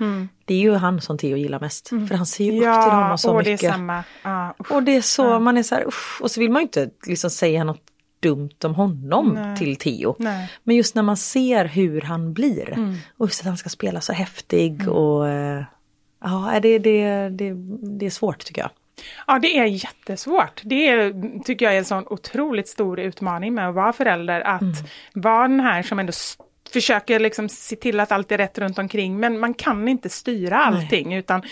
[0.44, 1.88] Det är ju han som Theo gillar mest.
[1.88, 3.70] För han ser ju upp till honom så och det är mycket.
[3.70, 4.04] samma.
[4.22, 4.72] Ja, usch.
[4.72, 6.22] Och det är så, man är så här, usch.
[6.22, 7.82] och så vill man ju inte liksom säga något
[8.20, 10.16] dumt om honom till Theo.
[10.18, 10.50] Nej.
[10.64, 14.12] Men just när man ser hur han blir och just att han ska spela så
[14.12, 15.64] häftig och eh,
[16.24, 17.54] ja, det, det, det,
[17.98, 18.70] det är svårt tycker jag.
[19.26, 20.60] Ja, det är jättesvårt.
[20.64, 24.40] Det är, tycker jag är en sån otroligt stor utmaning med att vara förälder.
[24.40, 24.74] Att Mm.
[25.14, 26.12] vara den här som ändå
[26.72, 29.20] försöker liksom se till att allt är rätt runt omkring.
[29.20, 31.14] Men man kan inte styra allting.
[31.14, 31.48] Utan eh,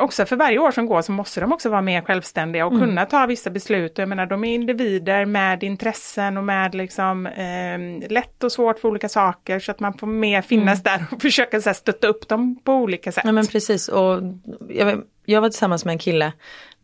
[0.00, 2.88] också för varje år som går så måste de också vara mer självständiga och Mm.
[2.88, 3.98] kunna ta vissa beslut.
[3.98, 8.88] Jag menar, de är individer med intressen och med liksom, eh, lätt och svårt för
[8.88, 9.58] olika saker.
[9.58, 12.72] Så att man får mer finnas där och försöka så här, stötta upp dem på
[12.74, 13.24] olika sätt.
[13.26, 14.22] Ja men precis och
[14.68, 16.32] jag, jag var tillsammans med en kille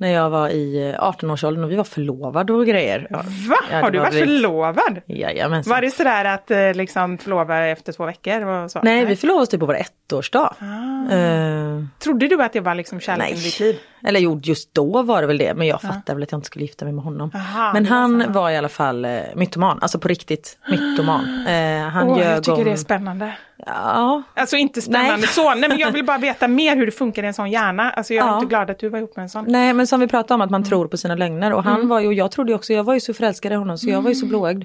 [0.02, 3.06] när jag var i 18-årsåldern och vi var förlovade och grejer.
[3.10, 3.16] Ja,
[3.48, 3.56] Va?
[3.70, 5.00] ja, Har du var varit lite- förlovad?
[5.06, 5.70] Jajamensan.
[5.70, 8.68] Var det sådär att eh, liksom förlova efter två veckor?
[8.68, 8.80] Så?
[8.82, 10.54] Nej vi förlovade oss typ på vår ettårsdag.
[10.58, 11.14] Ah.
[11.14, 13.44] Eh, Trodde du att det var liksom kärleken i Nej.
[13.44, 13.76] ditt liv?
[14.04, 16.46] eller jo, just då var det väl det men jag fattade väl att jag inte
[16.46, 17.30] skulle gifta mig med honom.
[17.34, 18.30] Aha, men han så.
[18.32, 21.46] var i alla fall eh, mytoman, alltså på riktigt mytoman.
[21.46, 22.64] Eh, han Åh, ljög jag tycker om...
[22.64, 23.32] det är spännande.
[23.66, 25.26] Ja, Alltså inte spännande Nej.
[25.26, 27.90] så, nej men jag vill bara veta mer hur det funkar i en sån hjärna.
[27.90, 28.34] Alltså jag är Ja.
[28.34, 29.44] inte glad att du var ihop med en sån.
[29.48, 30.60] Nej men som vi pratade om att Mm.
[30.60, 32.94] man tror på sina lögner och han var ju, och jag trodde också, jag var
[32.94, 34.20] ju så förälskad i honom så jag var ju Mm.
[34.20, 34.64] så blåögd.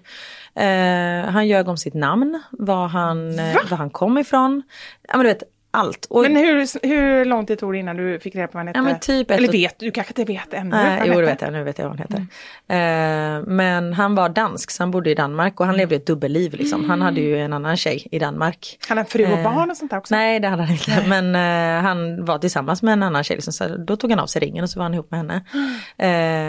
[0.56, 4.64] Eh, han ljög om sitt namn, var han, eh, var han kom ifrån.
[5.08, 6.06] Ja men du vet, allt.
[6.10, 8.68] Och, Men hur, hur lång tid tog det innan du fick reda på vad han
[8.68, 8.80] hette?
[8.80, 10.70] Ja, men typ ett Eller vet du, kanske inte vet ännu?
[10.70, 12.28] Nej, jo det vet jag, nu vet jag vad han heter.
[12.68, 16.54] Eh, men han var dansk så han bodde i Danmark och han levde ett dubbelliv
[16.54, 16.90] liksom.
[16.90, 18.78] Han hade ju en annan tjej i Danmark.
[18.88, 20.16] Han har fru och Eh, barn och sånt där också?
[20.16, 23.54] Nej det hade han inte men eh, han var tillsammans med en annan tjej liksom,
[23.54, 25.44] så då tog han av sig ringen och så var han ihop med henne.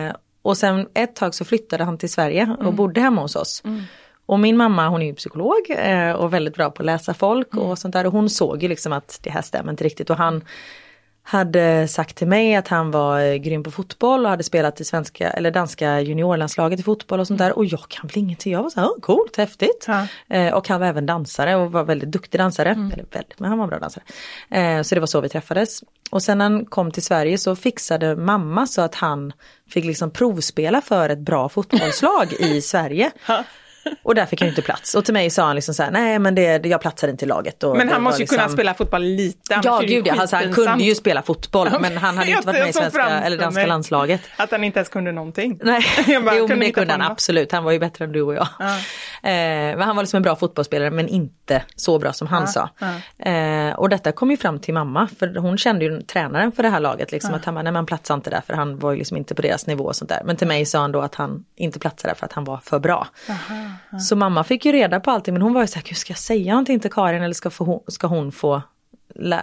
[0.08, 3.62] Eh, och sen ett tag så flyttade han till Sverige och bodde hemma hos oss.
[4.28, 7.54] Och min mamma hon är ju psykolog eh, och väldigt bra på att läsa folk
[7.56, 10.16] och sånt där och hon såg ju liksom att det här stämmer inte riktigt och
[10.16, 10.44] han
[11.22, 14.84] hade sagt till mig att han var eh, grym på fotboll och hade spelat i
[14.84, 18.52] svenska eller danska juniorlandslaget i fotboll och sånt där och jag kan väl ingenting.
[18.52, 19.84] Jag var så här, "Oh, coolt, häftigt.
[19.88, 20.06] Ja.
[20.36, 22.70] Eh, och han var även dansare och var väldigt duktig dansare.
[22.70, 24.04] Eller väldigt, men han var en bra dansare.
[24.50, 25.80] Eh, så det var så vi träffades.
[26.10, 29.32] Och sen när han kom till Sverige så fixade mamma så att han
[29.70, 33.10] fick liksom provspela för ett bra fotbollslag i Sverige.
[34.02, 34.94] Och där fick han ju inte plats.
[34.94, 37.28] Och till mig sa han liksom så här, nej men det, jag platsar inte i
[37.28, 37.62] laget.
[37.62, 38.38] Och Men han måste ju liksom...
[38.38, 39.60] kunna spela fotboll lite.
[39.62, 42.46] Ja ju gud ja, alltså, han kunde ju spela fotboll men han hade Jag inte
[42.46, 44.20] varit med i svenska eller danska landslaget.
[44.36, 45.60] Att han inte ens kunde någonting.
[45.62, 47.52] Nej, Jag bara jo men kunde det kunde han absolut.
[47.52, 48.48] Han var ju bättre än du och jag.
[49.22, 49.32] Eh,
[49.76, 52.68] men han var liksom en bra fotbollsspelare men inte så bra som han sa.
[53.18, 56.68] Eh, och detta kom ju fram till mamma för hon kände ju tränaren för det
[56.68, 57.12] här laget.
[57.12, 59.34] Liksom, Att han bara, nej man platsar inte där för han var ju liksom inte
[59.34, 60.22] på deras nivå och sånt där.
[60.24, 62.56] Men till mig sa han då att han inte platsade där för att han var
[62.56, 63.06] för bra.
[64.00, 66.52] Så mamma fick ju reda på allting men hon var ju såhär, ska jag säga
[66.52, 68.62] någonting till Karin eller ska, få, ska hon få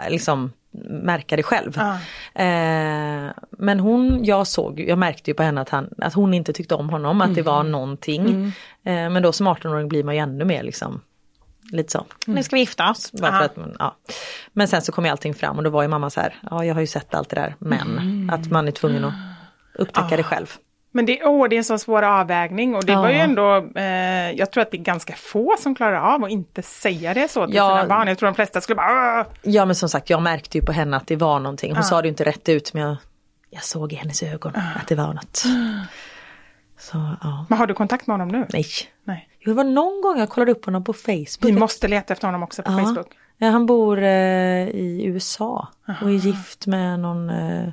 [0.10, 0.52] liksom
[0.90, 1.74] märka det själv.
[1.78, 1.94] Ja.
[2.44, 6.54] Eh, men hon, jag såg, jag märkte ju på henne att, han, att hon inte
[6.54, 8.26] tyckte om honom, att det var någonting.
[8.84, 11.02] Eh, men då som 18-åring blir man ju ännu mer liksom
[11.72, 13.12] Lite så, nu ska vi gifta oss.
[13.58, 13.96] Man- ja.
[14.54, 16.66] Men sen så kom ju allting fram och då var ju mamma så här, ja
[16.66, 19.14] jag har ju sett allt det där men att man är tvungen att
[19.76, 20.54] upptäcka det själv.
[20.96, 23.24] Men det, åh, det är en så svår avvägning och det var ju Ja.
[23.24, 27.14] ändå, eh, jag tror att det är ganska få som klarar av att inte säga
[27.14, 27.70] det så till Ja.
[27.78, 28.08] sina barn.
[28.08, 30.72] Jag tror de flesta skulle bara "Åh!" Ja men som sagt jag märkte ju på
[30.72, 31.74] henne att det var någonting.
[31.76, 32.96] Hon sa det inte rätt ut men jag,
[33.50, 35.44] jag såg i hennes ögon att det var något.
[36.78, 38.46] Så ja, Men har du kontakt med honom nu?
[38.54, 38.66] nej.
[39.04, 39.30] Nej.
[39.40, 41.38] Jo, Det var någon gång jag kollade upp honom på Facebook.
[41.46, 42.78] Vi måste leta efter honom också på ja.
[42.84, 43.08] Facebook.
[43.38, 45.68] Ja, han bor eh, i USA
[46.02, 47.68] och är gift med någon, eh,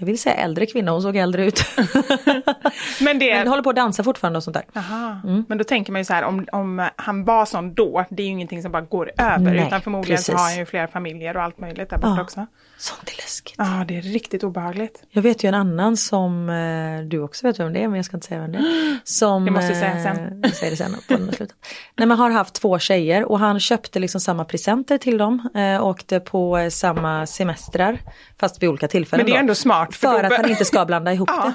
[0.00, 1.64] jag vill säga äldre kvinna, hon såg äldre ut.
[3.00, 4.82] Men det, Men håller på att dansa fortfarande och sånt där.
[5.24, 5.44] Mm.
[5.48, 8.24] Men då tänker man ju så här, om, om han var sån då, det är
[8.26, 10.40] ju ingenting som bara går över, Nej, utan förmodligen så precis.
[10.42, 12.22] har han ju flera familjer och allt möjligt där borta Ja.
[12.22, 12.46] också.
[12.82, 13.54] Sånt är läskigt.
[13.58, 15.02] Ja, det är riktigt obehagligt.
[15.10, 18.04] Jag vet ju en annan som, eh, du också vet vem det är men jag
[18.04, 18.98] ska inte säga vem det är.
[19.04, 20.40] Som, Det måste du säga eh, sen.
[20.42, 21.56] Jag säger det sen på den slutet.
[21.96, 25.48] Nej men har haft två tjejer och han köpte liksom samma presenter till dem.
[25.54, 27.98] Eh, åkte på samma semestrar.
[28.40, 29.40] Fast vid olika tillfällen Men det är då.
[29.40, 29.94] ändå smart.
[29.94, 31.42] För då att han inte ska blanda ihop Ja.
[31.44, 31.52] det.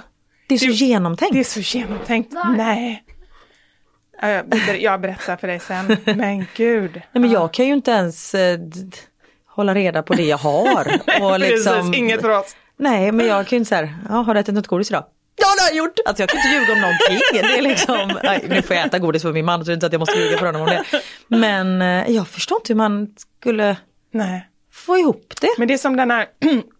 [0.47, 1.33] Det är så Det- genomtänkt.
[1.33, 2.33] Det är så genomtänkt.
[2.57, 3.03] Nej.
[4.21, 5.97] Ja, Jag, jag berättar för dig sen.
[6.17, 6.91] Men gud.
[6.93, 8.35] Nej, men jag kan ju inte ens
[9.55, 10.87] hålla reda på det jag har.
[11.21, 12.55] och liksom, Precis, inget för oss.
[12.77, 15.03] Nej men jag kan ju inte säga, ja, har du ätit något godis idag?
[15.35, 15.99] Ja det har jag gjort!
[16.05, 17.19] Alltså jag kan inte ljuga om någonting.
[17.33, 19.73] Det är liksom, nej, nu får jag äta godis för min man så det är
[19.73, 20.83] inte så att jag måste ljuga för honom om det.
[21.27, 23.07] Men eh, jag förstår inte hur man
[23.39, 23.77] skulle
[24.11, 24.49] Nej.
[24.71, 25.49] få ihop det.
[25.57, 26.27] Men det är som den här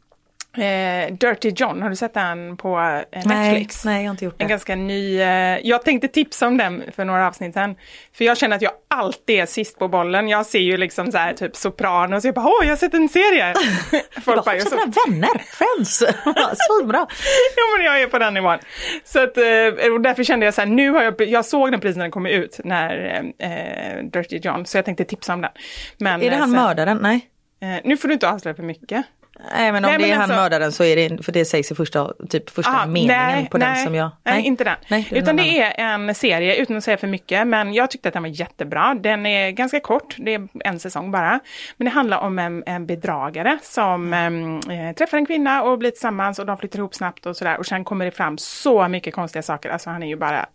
[0.58, 2.80] eh, Dirty John, har du sett den på
[3.12, 3.86] eh, Netflix?
[3.86, 4.52] Nej, nej jag har inte gjort En det.
[4.52, 5.28] ganska ny, eh,
[5.64, 7.76] jag tänkte tipsa om den för några avsnitt sedan.
[8.18, 10.28] För jag känner att jag alltid är sist på bollen.
[10.28, 13.10] Jag ser ju liksom så här typ Sopranos, jag bara åh jag har sett en
[13.10, 13.54] serie.
[14.12, 14.76] Folk bara, Bara, "Jag så...
[14.76, 15.98] mina vänner, friends,
[16.68, 17.08] svinbra.
[17.56, 18.58] Ja men jag är på den nivån.
[19.04, 21.80] Så att, eh, och därför kände jag så här, nu har jag, jag såg den
[21.80, 25.52] precis när den kom ut, när eh, Dirty John, så jag tänkte tipsa om den.
[25.98, 27.00] Men, Är det eh, han sen- mördaren?
[27.02, 27.30] Nej.
[27.62, 29.06] Eh, nu får du inte avslöja för mycket.
[29.52, 31.46] Nej men om Nej, det men är han alltså- mördaren så är det, för det
[31.46, 34.10] sägs i första, typ första Aha, meningen på den nej, som jag...
[34.24, 34.76] Nej, inte den.
[34.88, 38.08] Nej, är Utan det är en serie, utan att säga för mycket, men jag tyckte
[38.08, 38.96] att den var jättebra.
[39.00, 41.40] Den är ganska kort, det är en säsong bara.
[41.78, 46.40] Men det handlar om en, en bedragare som eh, träffar en kvinna och blir tillsammans
[46.40, 47.58] och de flyttar ihop snabbt och sådär.
[47.58, 50.46] Och sen kommer det fram så mycket konstiga saker, alltså han är ju bara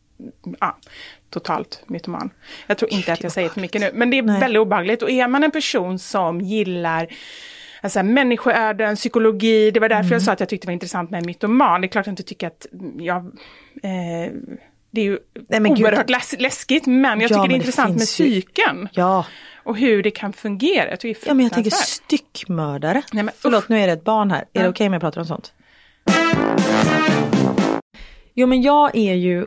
[0.61, 0.77] ja,
[1.31, 2.31] totalt mytoman.
[2.67, 4.41] Jag tror inte att jag säger för mycket nu, men det är Nej.
[4.41, 5.03] väldigt obehagligt.
[5.03, 7.07] Och är man en person som gillar
[7.83, 10.13] Alltså, människoöden, psykologi, det var därför Mm.
[10.13, 11.81] jag sa att jag tyckte det var intressant med mytoman.
[11.81, 12.67] Det är klart jag inte tycker att
[12.99, 13.17] jag...
[13.83, 14.33] Eh,
[14.93, 15.19] det är ju
[15.49, 15.71] Nej, gud.
[15.83, 18.89] oerhört läs läskigt, men jag Ja, tycker det är intressant med psyken.
[18.93, 19.27] Ja.
[19.65, 20.91] Och hur det kan fungera.
[20.91, 23.03] Jag ja men jag tänker styckmördare.
[23.13, 24.45] Nej, men Förlåt nu är det ett barn här.
[24.53, 25.53] Är det okej om jag pratar om sånt?
[28.35, 29.47] Jo men jag är ju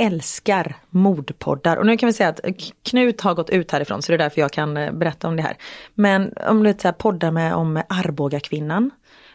[0.00, 2.40] älskar mordpoddar och nu kan vi säga att
[2.82, 5.42] Knut har gått ut härifrån så det är därför jag kan eh, berätta om det
[5.42, 5.56] här.
[5.94, 8.90] Men om så här poddar med om Arboga kvinnan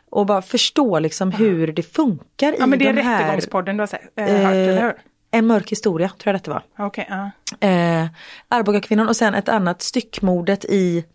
[0.09, 3.19] och bara förstå liksom hur det funkar i Ja men det är de här...
[3.21, 4.93] Rättegångspodden du har sett, eh, hört, eller Eh, hur?
[5.31, 6.63] en mörk historia tror jag detta var.
[6.87, 7.31] Okej, ja.
[7.67, 8.07] Eh,
[8.47, 11.05] Arboga-kvinnan och sen ett annat styckmordet i,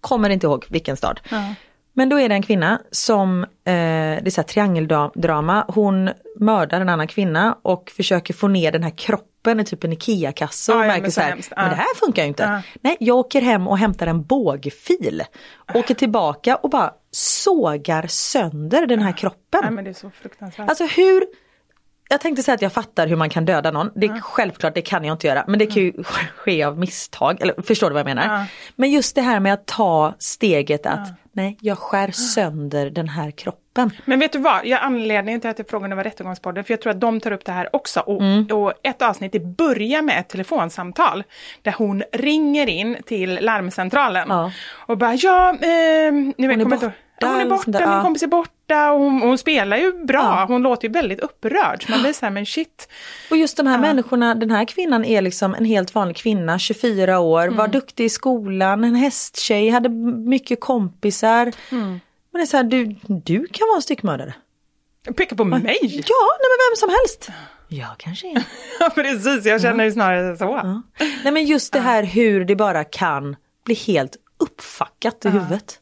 [0.00, 1.20] kommer inte ihåg vilken stad.
[1.94, 6.80] Men då är det en kvinna som, eh, det är så här triangeldrama, hon mördar
[6.80, 10.78] en annan kvinna och försöker få ner den här kroppen i typ en IKEA-kasse och
[10.78, 11.52] Ja, ja, märker men så här, så hemskt.
[11.56, 12.42] men det här funkar ju inte.
[12.42, 12.62] Ja.
[12.80, 15.22] Nej, jag åker hem och hämtar en bågfil,
[15.74, 19.60] åker tillbaka och bara sågar sönder den här kroppen.
[19.62, 20.68] Nej men det är så fruktansvärt.
[20.68, 21.24] Alltså hur,
[22.08, 23.90] jag tänkte säga att jag fattar hur man kan döda någon.
[23.94, 25.44] Det är självklart, det kan jag inte göra.
[25.48, 25.92] Men det kan ju
[26.36, 27.40] ske av misstag.
[27.40, 28.38] Eller förstår du vad jag menar?
[28.38, 28.46] Ja.
[28.76, 33.30] Men just det här med att ta steget att nej, jag skär sönder den här
[33.30, 33.90] kroppen.
[34.04, 36.90] Men vet du vad, jag anledningen till att jag frågade var Rättegångspodden, för jag tror
[36.90, 38.00] att de tar upp det här också.
[38.00, 38.46] Och, Mm.
[38.46, 41.24] och ett avsnitt, det börjar med ett telefonsamtal
[41.62, 44.26] där hon ringer in till larmcentralen.
[44.28, 44.52] Ja.
[44.86, 46.92] Och bara, ja, eh, nu är kommer inte-
[47.26, 48.02] Ja, hon är borta, där, min ja.
[48.02, 50.44] kompis är borta och hon, hon spelar ju bra, Ja.
[50.48, 51.84] hon låter ju väldigt upprörd.
[51.86, 52.88] Så man blir så här, men shit.
[53.30, 57.18] Och just de här människorna, den här kvinnan är liksom en helt vanlig kvinna, 24
[57.18, 59.88] år, var duktig i skolan, en hästtjej, hade
[60.28, 61.52] mycket kompisar.
[61.70, 62.00] Men
[62.32, 64.34] det är så här, du, du kan vara en styckmördare.
[65.16, 65.60] Peka på mig!
[65.62, 67.28] Ja, nej men vem som helst.
[67.68, 68.42] Jag kanske är.
[68.80, 70.44] Ja, precis, jag känner ju snarare så.
[70.44, 70.82] Ja.
[71.24, 75.78] Nej men just det här hur det bara kan bli helt uppfackat i huvudet.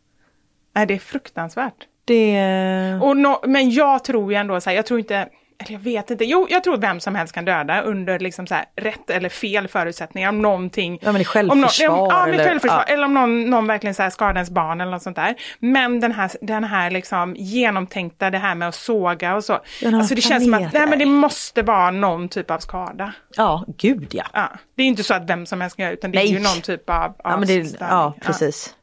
[0.74, 1.74] Nej, det är fruktansvärt.
[2.04, 2.98] Det...
[3.02, 5.14] Och nå- men jag tror ju ändå så här, jag tror inte,
[5.58, 8.54] eller jag vet inte, jo jag tror vem som helst kan döda under liksom så
[8.54, 10.98] här, rätt eller fel förutsättningar om någonting.
[11.02, 11.88] Ja men i Om självförsvar.
[11.88, 12.92] någon, ja, eller, självförsvar, ja.
[12.94, 15.34] eller om någon, någon verkligen så här skadar ens barn eller något sånt där.
[15.58, 19.60] Men den här, den här liksom genomtänkta, det här med att såga och så.
[19.82, 23.12] Ja, alltså det känns som att nej, men det måste vara någon typ av skada.
[23.36, 24.24] ja, gud ja.
[24.32, 24.48] Ja.
[24.76, 26.28] Det är inte så att vem som helst kan göra utan det Nej.
[26.28, 28.74] är ju någon typ av, av Ja, men det, ja precis.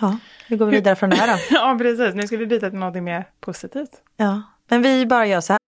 [0.00, 0.16] Ja,
[0.48, 1.38] hur går vi vidare från det här då?
[1.50, 3.90] Ja precis, nu ska vi byta till något mer positivt.
[4.16, 5.60] Ja, men vi bara gör så här.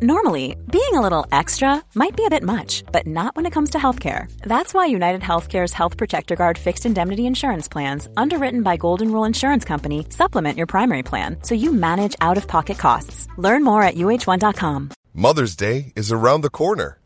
[0.00, 3.70] Normally, being a little extra might be a bit much, but not when it comes
[3.70, 4.26] to healthcare.
[4.42, 9.24] That's why United Healthcare's Health Protector Guard fixed indemnity insurance plans, underwritten by Golden Rule
[9.28, 13.28] Insurance Company, supplement your primary plan so you manage out of pocket costs.
[13.38, 14.90] Learn more at uh1.com.
[15.14, 16.98] Mother's Day is around the corner.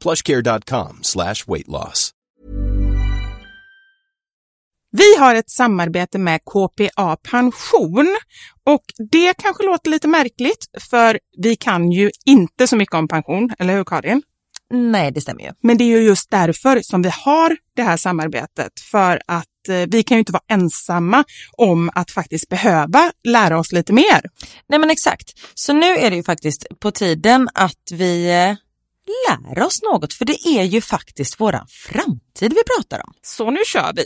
[0.00, 2.12] plushcare.com slash weight loss.
[4.90, 8.16] Vi har ett samarbete med KPA Pension
[8.64, 13.50] och det kanske låter lite märkligt för vi kan ju inte så mycket om pension,
[13.58, 14.22] eller hur Karin?
[14.70, 15.50] Nej, det stämmer ju.
[15.62, 19.88] Men det är ju just därför som vi har det här samarbetet för att eh,
[19.88, 21.24] vi kan ju inte vara ensamma
[21.56, 24.20] om att faktiskt behöva lära oss lite mer.
[24.68, 25.32] Nej men exakt.
[25.54, 28.30] Så nu är det ju faktiskt på tiden att vi
[29.28, 33.12] lära oss något, för det är ju faktiskt våran framtid vi pratar om.
[33.22, 34.04] Så nu kör vi!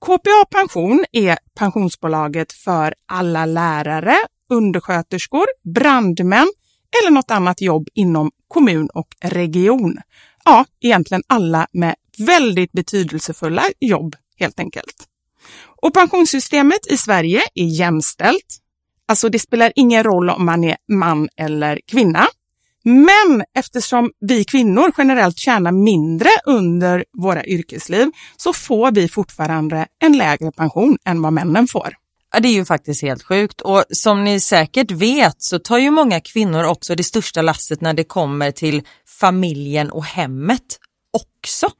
[0.00, 4.16] KPA Pension är pensionsbolaget för alla lärare,
[4.50, 6.52] undersköterskor, brandmän
[7.00, 9.98] eller något annat jobb inom kommun och region.
[10.44, 15.08] Ja, egentligen alla med väldigt betydelsefulla jobb helt enkelt.
[15.82, 18.58] Och pensionssystemet i Sverige är jämställt.
[19.06, 22.26] Alltså det spelar ingen roll om man är man eller kvinna.
[22.84, 30.16] Men eftersom vi kvinnor generellt tjänar mindre under våra yrkesliv så får vi fortfarande en
[30.16, 31.94] lägre pension än vad männen får.
[32.32, 35.90] Ja, det är ju faktiskt helt sjukt och som ni säkert vet så tar ju
[35.90, 38.82] många kvinnor också det största lasset när det kommer till
[39.20, 40.78] familjen och hemmet
[41.12, 41.70] också.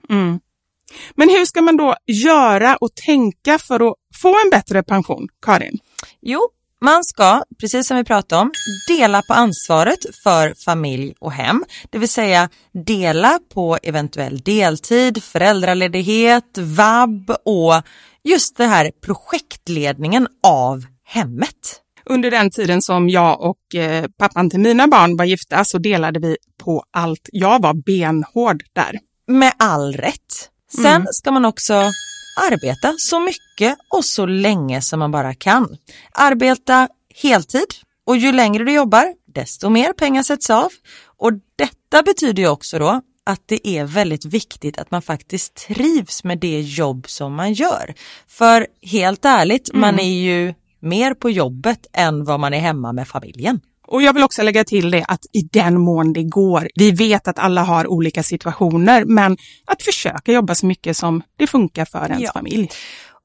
[1.15, 5.79] Men hur ska man då göra och tänka för att få en bättre pension, Karin?
[6.23, 6.49] Jo,
[6.85, 8.53] man ska, precis som vi pratade om,
[8.89, 11.65] dela på ansvaret för familj och hem.
[11.91, 12.49] Det vill säga
[12.87, 17.83] dela på eventuell deltid, föräldraledighet, vab och
[18.25, 21.81] just det här projektledningen av hemmet.
[22.07, 26.21] Under den tiden som jag och eh, pappan till mina barn var gifta så delade
[26.21, 27.29] vi på allt.
[27.33, 28.99] Jag var benhård där.
[29.27, 30.51] Med all rätt.
[30.83, 31.93] Sen ska man också
[32.37, 35.77] arbeta så mycket och så länge som man bara kan.
[36.13, 37.67] Arbeta heltid
[38.07, 40.69] och ju längre du jobbar desto mer pengar sätts av.
[41.17, 46.25] Och detta betyder ju också då att det är väldigt viktigt att man faktiskt trivs
[46.25, 47.95] med det jobb som man gör.
[48.29, 53.09] För helt ärligt, man är ju mer på jobbet än vad man är hemma med
[53.09, 53.61] familjen.
[53.87, 57.29] Och jag vill också lägga till det att i den mån det går, vi vet
[57.29, 62.05] att alla har olika situationer, men att försöka jobba så mycket som det funkar för
[62.05, 62.31] ens Ja.
[62.33, 62.69] familj.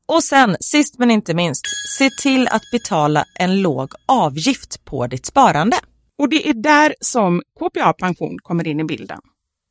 [0.08, 1.66] Och sen, sist men inte minst,
[1.98, 5.78] se till att betala en låg avgift på ditt sparande.
[6.18, 9.20] Och det är där som KPA Pension kommer in i bilden.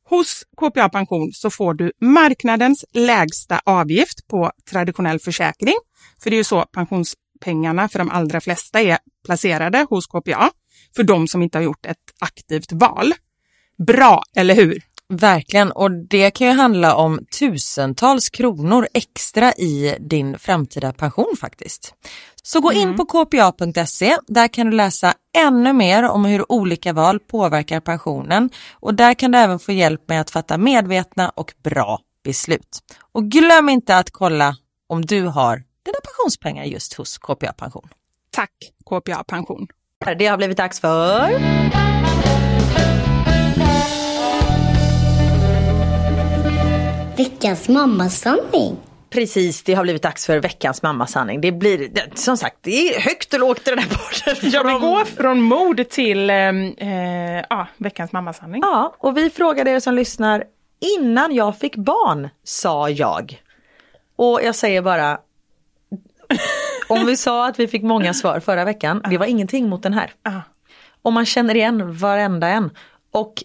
[0.09, 5.75] Hos KPA Pension så får du marknadens lägsta avgift på traditionell försäkring.
[6.23, 10.49] För det är ju så pensionspengarna för de allra flesta är placerade hos KPA.
[10.95, 13.13] För de som inte har gjort ett aktivt val.
[13.77, 14.83] Bra, eller hur?
[15.13, 21.93] Verkligen, och det kan ju handla om tusentals kronor extra i din framtida pension faktiskt.
[22.43, 27.19] Så gå in på kpa.se, där kan du läsa ännu mer om hur olika val
[27.19, 31.99] påverkar pensionen och där kan du även få hjälp med att fatta medvetna och bra
[32.23, 32.79] beslut.
[33.11, 34.55] Och glöm inte att kolla
[34.87, 37.89] om du har dina pensionspengar just hos KPA Pension.
[38.31, 38.51] Tack
[38.85, 39.67] KPA Pension.
[40.17, 41.29] Det har blivit dags för...
[47.17, 48.77] Veckans mammasanning.
[49.09, 51.41] Precis, det har blivit dags för veckans mammasanning.
[51.41, 54.51] Det blir, det, som sagt, det är högt och lågt i den här podden.
[54.53, 58.61] Ja, vi går från mord till eh, eh, ja, veckans mammasanning.
[58.61, 60.43] Ja, och vi frågade er som lyssnar,
[60.99, 63.41] innan jag fick barn sa jag.
[64.15, 65.19] Och jag säger bara,
[66.87, 69.93] om vi sa att vi fick många svar förra veckan, det var ingenting mot den
[69.93, 70.11] här.
[70.23, 70.41] Ja.
[71.01, 72.69] Och man känner igen varenda en.
[73.11, 73.43] Och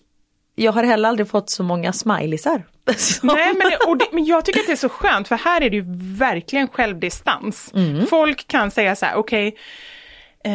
[0.55, 2.63] jag har heller aldrig fått så många smileysar.
[3.23, 5.71] Nej, men, det, det, men jag tycker att det är så skönt för här är
[5.71, 5.85] det ju
[6.19, 7.73] verkligen självdistans.
[8.11, 9.57] Folk kan säga så här, okej,
[10.45, 10.53] eh,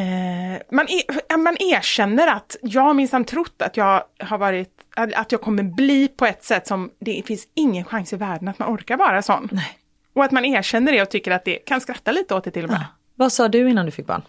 [0.72, 5.32] man, er, man erkänner att jag har minsann trott att jag har varit, att att
[5.32, 8.76] jag kommer bli på ett sätt som det finns ingen chans i världen att man
[8.76, 9.50] orkar vara sån.
[9.52, 9.79] Nej.
[10.20, 12.64] Och att man erkänner det och tycker att det kan skratta lite åt det till
[12.64, 12.86] och med.
[13.16, 14.22] Vad sa du innan du fick barn?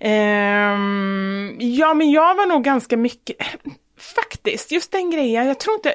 [0.00, 3.36] Ehm, ja, men jag var nog ganska mycket,
[4.14, 5.94] faktiskt, just den grejen, jag tror inte,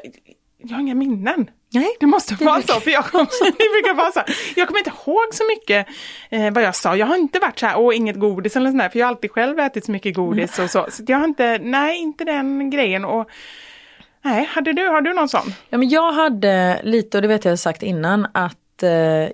[0.63, 1.49] jag har inga minnen.
[1.74, 4.22] Nej, Det måste det vara brukar- så, för jag kommer, det brukar vara så.
[4.55, 5.88] Jag kommer inte ihåg så mycket
[6.30, 6.95] eh, vad jag sa.
[6.95, 9.09] Jag har inte varit så här, åh inget godis eller sånt där, för jag har
[9.11, 10.86] alltid själv ätit så mycket godis och så.
[10.89, 13.05] Så jag har inte, nej inte den grejen.
[13.05, 13.30] Och,
[14.22, 15.53] nej, hade du, har du någon sån?
[15.70, 18.57] Ja, men jag hade lite, och det vet jag sagt innan, att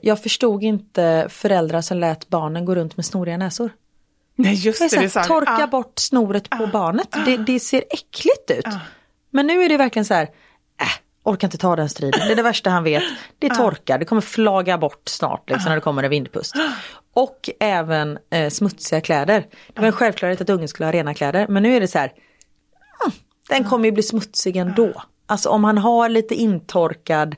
[0.02, 3.70] jag förstod inte föräldrar som lät barnen gå runt med snoriga näsor.
[4.36, 5.06] Nej, just Det är det.
[5.06, 7.08] är så här, torka ah, bort snoret på barnet.
[7.26, 8.68] Det, det ser äckligt ut.
[8.68, 8.80] Ah.
[9.30, 10.24] Men nu är det verkligen så här,
[10.82, 10.88] äh,
[11.24, 12.20] orkar inte ta den striden.
[12.28, 13.04] Det är det värsta han vet.
[13.40, 13.56] Det Ah.
[13.56, 16.56] torkar, det kommer flaga bort snart liksom, när det kommer en vindpust.
[17.14, 19.46] Och även eh, smutsiga kläder.
[19.74, 21.48] Det var en självklarhet att ungen skulle ha rena kläder.
[21.48, 22.14] Men nu är det så här,
[23.06, 23.14] mm,
[23.50, 25.04] den kommer ju bli smutsig ändå.
[25.26, 27.36] Alltså om han har lite intorkad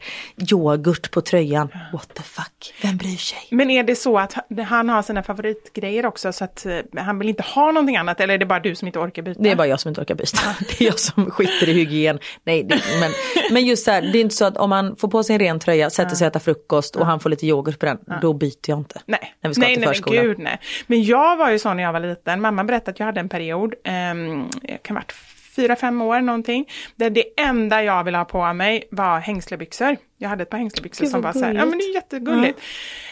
[0.51, 3.37] yoghurt på tröjan, what the fuck, vem bryr sig?
[3.51, 4.33] Men är det så att
[4.67, 8.33] han- har sina favoritgrejer också så att eh, han vill inte ha någonting annat eller
[8.33, 9.41] är det bara du som inte orkar byta?
[9.43, 10.39] Det är bara jag som inte orkar byta.
[10.69, 12.19] Det är jag som skiter i hygien.
[12.43, 13.11] Nej, det, men,
[13.53, 15.39] men just så här, det är inte så att om man får på sig en
[15.39, 18.33] ren tröja, sätter sig och äter frukost och han får lite yoghurt på den, då
[18.33, 19.01] byter jag inte.
[19.05, 20.23] Nej, När vi ska nej, till nej men förskolan.
[20.25, 20.59] gud nej.
[20.87, 22.41] Men jag var ju sån när jag var liten.
[22.41, 23.73] Mamma berättade att jag hade en period,
[24.11, 24.49] um,
[24.81, 25.13] kan varit
[25.55, 29.97] fyra, fem år någonting, där det enda jag ville ha på mig var hängslebyxor.
[30.17, 31.69] Jag hade ett par hängslebyxor som var så här, ja gulligt.
[31.69, 32.59] men det är jättegulligt.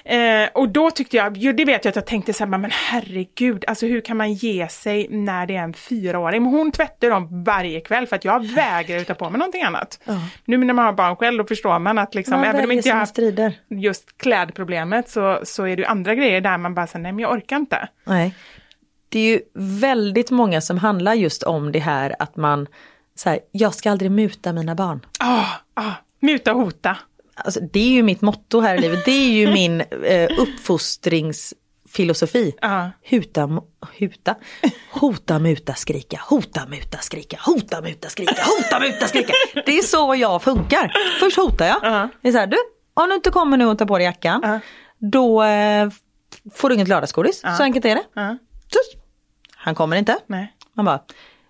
[0.06, 2.72] Eh, och då tyckte jag, ju, det vet jag att jag tänkte så här, men
[2.72, 6.44] herregud, alltså hur kan man ge sig när det är en fyraåring?
[6.44, 10.00] Men hon tvättar dem varje kväll för att jag vägrar ta på mig någonting annat.
[10.46, 12.89] Nu när man har barn själv då förstår man att liksom, Man även om inte
[12.89, 13.20] jag haft
[13.70, 17.20] just klädproblemet så, så är det ju andra grejer där man bara säger nej men
[17.20, 17.88] jag orkar inte.
[18.04, 18.36] Nej.
[19.14, 19.41] Det är ju
[19.80, 22.68] väldigt många som handlar just om det här att man,
[23.16, 25.05] så här, jag ska aldrig muta mina barn.
[25.20, 25.91] Ah, ah,
[26.22, 26.97] muta hota.
[27.36, 32.55] Alltså, det är ju mitt motto här i livet, det är ju min eh, uppfostringsfilosofi.
[32.61, 32.91] Ja.
[33.09, 33.64] Huta, mo-
[33.99, 34.36] huta,
[34.91, 39.34] hota, muta, skrika, hota, muta, skrika, hota, muta, skrika, hota, muta, skrika.
[39.66, 40.93] Det är så jag funkar.
[41.20, 41.80] Först hotar jag.
[41.84, 42.09] Ja.
[42.22, 42.57] Det är så här, du,
[42.93, 44.59] om du inte kommer nu och tar på dig jackan, Ja.
[44.97, 45.89] då eh,
[46.53, 47.41] får du inget lördagsgodis.
[47.57, 48.03] Så enkelt är det.
[48.14, 48.38] Ja.
[49.64, 50.18] Han kommer inte.
[50.28, 50.53] Nej.
[50.74, 50.99] Man bara,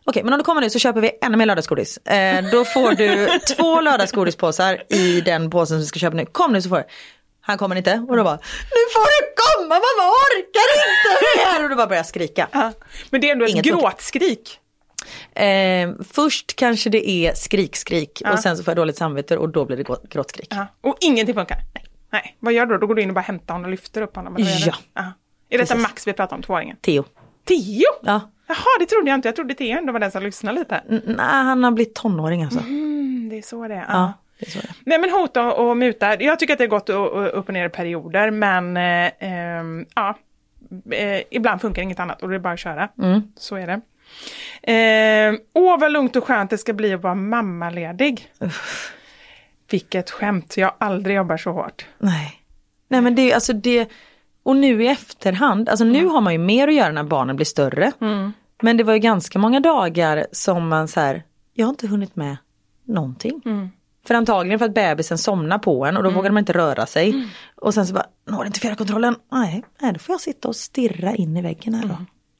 [0.05, 1.97] okej men om du kommer nu så köper vi ännu mer lördagsgodis.
[1.97, 6.25] Eh, då får du två lördagsgodispåsar i den påsen som vi ska köpa nu.
[6.25, 6.83] Kom nu så får du.
[7.41, 11.63] Han kommer inte och då bara, nu får du komma mamma orkar inte mer!
[11.63, 12.47] Och då bara börjar jag skrika.
[12.51, 12.71] Ja.
[13.09, 14.59] Men det är ändå ett Inget gråtskrik.
[15.35, 18.33] Eh, först kanske det är skrik-skrik Ja.
[18.33, 20.47] och sen så får jag dåligt samvete och då blir det grå- gråtskrik.
[20.49, 20.67] Ja.
[20.81, 21.57] Och ingenting funkar.
[21.73, 21.83] Nej.
[22.11, 22.35] Nej.
[22.39, 22.79] Vad gör du då?
[22.79, 24.35] Då går du in och bara hämtar honom och lyfter upp honom?
[24.35, 24.73] eller?
[24.93, 25.13] Ja.
[25.49, 25.75] Är detta.
[25.75, 26.77] Max vi pratar om, tvååringen?
[26.81, 27.03] Theo.
[27.43, 27.85] Tio?
[28.01, 28.21] Ja.
[28.47, 29.27] Jaha, det trodde jag inte.
[29.27, 30.81] Jag trodde Tio ändå var den som lyssnade lite.
[30.87, 32.59] Nej, han har blivit tonåring alltså.
[32.59, 33.85] Mm, det är så det är.
[33.87, 34.69] Ja, det är.
[34.85, 36.89] Nej men hota och, och muta, jag tycker att det har gått
[37.33, 40.17] upp och ner i perioder men eh, ehm, ja,
[40.91, 42.89] eh, ibland funkar inget annat och det är bara att köra.
[43.01, 43.21] Mm.
[43.37, 43.81] Så är det.
[44.71, 48.31] Eh, åh vad lugnt och skönt det ska bli att vara mammaledig.
[49.69, 51.85] Vilket skämt, jag har aldrig jobbat så hårt.
[51.97, 52.39] Nej.
[52.87, 53.89] Nej men det är alltså det,
[54.43, 57.45] och nu i efterhand, alltså nu har man ju mer att göra när barnen blir
[57.45, 57.91] större.
[58.61, 61.23] Men det var ju ganska många dagar som man så här,
[61.53, 62.37] jag har inte hunnit med
[62.83, 63.41] någonting.
[64.07, 67.09] För antagligen för att bebisen somnar på en och då vågar man inte röra sig.
[67.55, 69.15] Och sen så bara, når inte fjärrkontrollen?
[69.31, 71.97] Nej, nej, då får jag sitta och stirra in i väggen här då.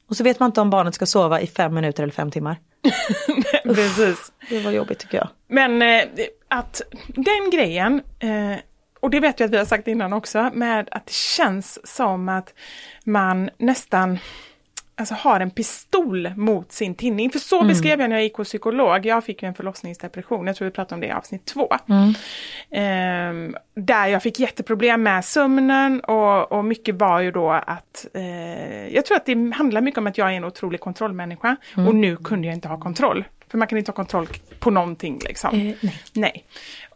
[0.08, 2.56] Och så vet man inte om barnet ska sova i fem minuter eller fem timmar.
[3.64, 4.32] Precis.
[4.48, 5.28] Det var jobbigt tycker jag.
[5.48, 6.04] Men eh,
[6.48, 8.58] att den grejen, eh,
[9.04, 12.28] och det vet jag att vi har sagt innan också, med att det känns som
[12.28, 12.54] att
[13.04, 14.18] man nästan
[14.96, 17.30] alltså, har en pistol mot sin tinning.
[17.30, 19.06] För så beskrev jag när jag gick hos psykolog.
[19.06, 21.68] Jag fick ju en förlossningsdepression, jag tror vi pratade om det i avsnitt två.
[22.70, 28.94] Ehm, där jag fick jätteproblem med sömnen och, och mycket var ju då att eh,
[28.94, 31.56] jag tror att det handlar mycket om att jag är en otrolig kontrollmänniska
[31.88, 33.24] och nu kunde jag inte ha kontroll.
[33.54, 34.28] För man kan inte ha kontroll
[34.58, 35.54] på någonting liksom.
[35.54, 35.74] Eh,
[36.12, 36.44] nej.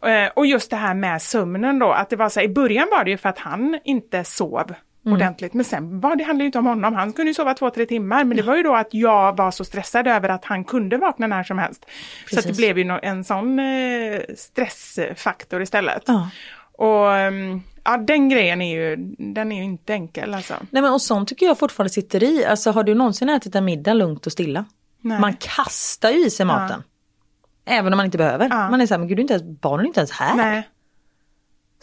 [0.01, 0.23] nej.
[0.23, 2.87] Eh, och just det här med sömnen då, att det var så här, i början
[2.91, 4.73] var det ju för att han inte sov
[5.05, 5.15] Mm.
[5.15, 5.53] ordentligt.
[5.53, 7.85] Men sen var det handlade ju inte om honom, han kunde ju sova två, tre
[7.85, 8.23] timmar.
[8.23, 11.27] Men det var ju då att jag var så stressad över att han kunde vakna
[11.27, 11.85] när som helst.
[12.29, 12.57] Så att det Precis.
[12.57, 16.03] blev ju en sån eh, stressfaktor istället.
[16.05, 16.29] Ja.
[16.71, 18.95] Och ehm, ja, den grejen är ju,
[19.33, 20.53] den är ju inte enkel alltså.
[20.69, 22.45] Nej men och sånt tycker jag fortfarande sitter i.
[22.45, 24.65] Alltså har du någonsin ätit en middag lugnt och stilla?
[25.01, 25.19] Nej.
[25.19, 26.83] Man kastar ju i sig maten.
[27.65, 28.49] Även om man inte behöver.
[28.49, 28.69] Ja.
[28.69, 30.35] Man är så här, men gud inte ens, barnen är inte ens här.
[30.35, 30.69] Nej.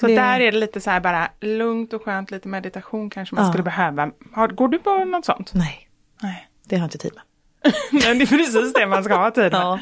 [0.00, 3.34] Så Det- där är det lite så här bara lugnt och skönt, lite meditation kanske
[3.34, 3.50] man Ja.
[3.50, 4.10] skulle behöva.
[4.32, 5.54] Har, går du på något sånt?
[5.54, 5.88] Nej,
[6.22, 6.48] Nej.
[6.64, 7.22] det har jag inte tid med.
[8.06, 9.52] Men det är precis det man ska ha tid med.
[9.60, 9.78] Ja.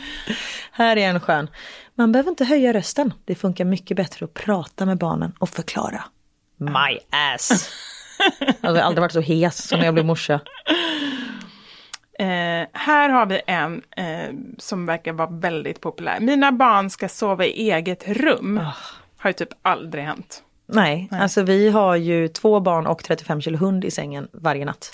[0.72, 1.51] Här är en skön.
[1.95, 3.12] Man behöver inte höja rösten.
[3.24, 6.05] Det funkar mycket bättre att prata med barnen och förklara.
[6.57, 6.99] My
[7.35, 7.70] ass.
[8.61, 10.41] Jag har aldrig varit så hes som när jag blev morsa.
[12.18, 16.20] Eh, här har vi en eh, som verkar vara väldigt populär.
[16.20, 18.58] Mina barn ska sova i eget rum.
[18.58, 18.74] Ah.
[19.18, 20.42] Har ju typ aldrig hänt.
[20.66, 24.90] Nej, alltså vi har ju två barn och 35 kilo hund i sängen varje natt.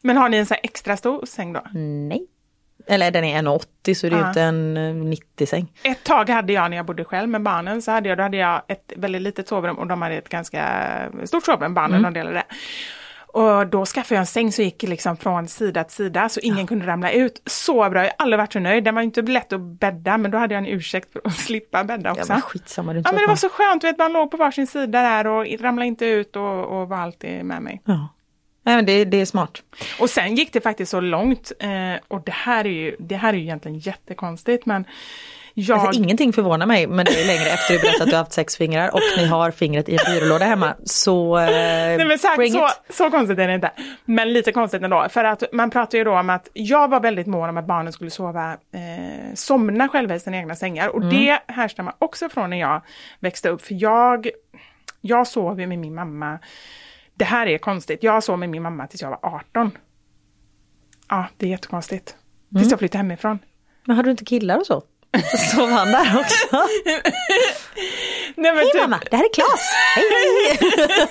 [0.00, 1.60] Men har ni en här extra stor säng då?
[2.08, 2.26] Nej.
[2.86, 4.28] Eller den är 1,80 så det är ju Ja.
[4.28, 5.72] inte en eh, 90 säng.
[5.82, 8.36] Ett tag hade jag när jag bodde själv med barnen så hade jag, då hade
[8.36, 10.88] jag ett väldigt litet sovrum och de hade ett ganska
[11.24, 12.04] stort sovrum, barnen Mm.
[12.04, 12.42] och delade.
[13.32, 16.66] Och då skaffade jag en säng som gick liksom från sida till sida så ingen
[16.66, 17.42] kunde ramla ut.
[17.46, 18.84] Så bra, jag har aldrig varit så nöjd.
[18.84, 21.34] Den var ju inte lätt att bädda men då hade jag en ursäkt för att
[21.46, 22.32] slippa bädda Ja, också.
[22.32, 25.02] men skitsamma, inte Ja men det var så skönt, vet, man låg på varsin sida
[25.02, 27.82] där och ramlade inte ut och, och var alltid med mig.
[27.84, 28.08] Ja.
[28.64, 29.62] Nej, men det, det är smart.
[30.00, 33.32] Och sen gick det faktiskt så långt, eh, och det här är ju, det här
[33.32, 34.84] är ju egentligen jättekonstigt men
[35.54, 35.78] jag...
[35.78, 38.32] Alltså, ingenting förvånar mig men det är längre efter du berättat att du har haft
[38.32, 40.74] sex fingrar och ni har fingret i en byrålåda hemma.
[40.84, 42.96] Så, eh, Nej, men här, bring så, it.
[42.96, 43.70] så konstigt är det inte.
[44.04, 45.06] Men lite konstigt ändå.
[45.10, 47.92] För att man pratar ju då om att jag var väldigt mån om att barnen
[47.92, 50.88] skulle sova, eh, somna själva i sina egna sängar.
[50.88, 52.82] Och det härstammar också från när jag
[53.20, 53.62] växte upp.
[53.62, 54.28] För jag,
[55.00, 56.38] jag sov ju med min mamma.
[57.14, 58.02] Det här är konstigt.
[58.02, 59.70] Jag sov med min mamma tills jag var 18.
[61.08, 62.16] Ja, det är jättekonstigt.
[62.56, 63.38] Tills jag flyttade hemifrån.
[63.84, 64.82] Men hade du inte killar och så?
[65.30, 66.46] Så sov han där också.
[68.34, 69.70] Nej, men Hej typ- mamma, det här är Klas.
[69.96, 70.04] Hej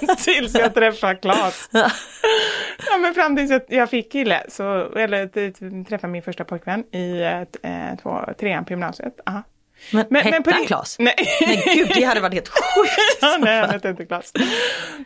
[0.07, 0.15] hej.
[0.23, 1.69] tills jag träffade Claes.
[1.71, 7.21] ja, men fram tills jag, jag fick kille, så, eller träffade min första pojkvän i
[7.23, 9.13] ett, eh, två, trean på gymnasiet.
[9.25, 9.43] Aha.
[9.91, 10.95] Men, hette på han Klas?
[10.99, 11.15] Nej.
[11.47, 13.17] Nej gud, det hade varit helt sjukt.
[13.21, 14.31] Ja, Nej, han hette inte Claes.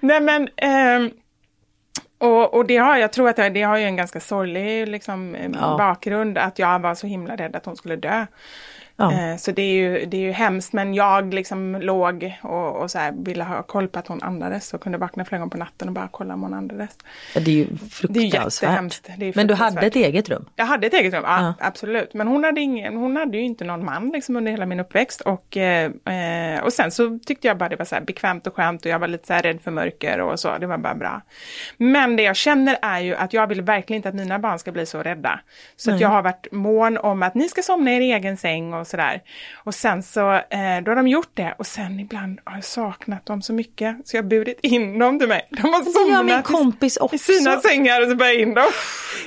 [0.02, 1.12] Nej men, ehm,
[2.18, 5.36] och, och det har, jag tror att det, det har ju en ganska sorglig liksom,
[5.36, 5.76] eh, Ja.
[5.78, 8.26] bakgrund, att jag var så himla rädd att hon skulle dö.
[8.98, 9.12] Ja.
[9.14, 12.92] Eh, Så det är, ju, det är ju hemskt, men jag liksom låg och, och
[12.92, 15.58] så här ville ha koll på att hon andades och kunde vakna flera gånger på
[15.58, 16.90] natten och bara kolla om hon andades.
[17.34, 18.70] Det är ju Det är fruktansvärt.
[18.70, 19.10] jättehemskt.
[19.18, 20.46] Det är Men du hade ett eget rum?
[20.56, 21.54] Jag hade ett eget rum, ja, Ja.
[21.68, 22.14] absolut.
[22.14, 25.22] Men hon hade, ingen, hon hade ju inte någon man liksom under hela min uppväxt.
[25.22, 25.92] Och, eh,
[26.56, 29.00] eh, och sen så tyckte jag bara det var så bekvämt och skönt och jag
[29.00, 31.22] var lite så rädd för mörker och så, det var bara bra.
[31.78, 34.72] Men det jag känner är ju att jag vill verkligen inte att mina barn ska
[34.72, 35.40] bli så rädda.
[35.78, 38.74] Så att jag har varit mån om att ni ska somna i er egen säng
[38.74, 39.22] och sådär.
[39.64, 43.26] Och sen så, eh, då har de gjort det och sen ibland har jag saknat
[43.26, 45.48] dem så mycket så jag har burit in dem till mig.
[45.50, 47.18] De har Det gör min somnat i- kompis i också.
[47.18, 48.66] sina sängar och så bara in dem.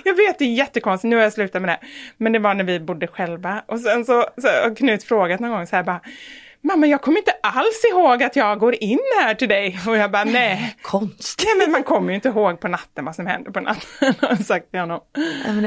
[0.05, 1.87] Jag vet, det är jättekonstigt, nu har jag slutat med det.
[2.17, 3.63] Men det var när vi bodde själva.
[3.67, 6.01] Och sen så, så har Knut frågat någon gång så här bara,
[6.61, 9.79] Mamma jag kommer inte alls ihåg att jag går in här till dig.
[9.87, 10.77] Och jag bara, nej.
[10.83, 11.47] Konstigt.
[11.47, 14.15] Nej men man kommer ju inte ihåg på natten vad som händer på natten.
[14.21, 15.01] har jag sagt till honom.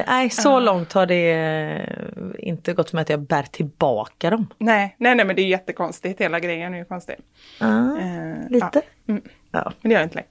[0.07, 4.47] Nej, så långt har det eh, inte gått med att jag bär tillbaka dem.
[4.57, 7.15] Nej, nej, nej men det är jättekonstigt, hela grejen är ju konstig.
[7.59, 7.67] Ah,
[7.99, 8.69] Eh, lite.
[8.73, 8.81] Ja.
[9.13, 9.21] Mm.
[9.51, 9.71] Ja.
[9.81, 10.29] Men det gör inte längre.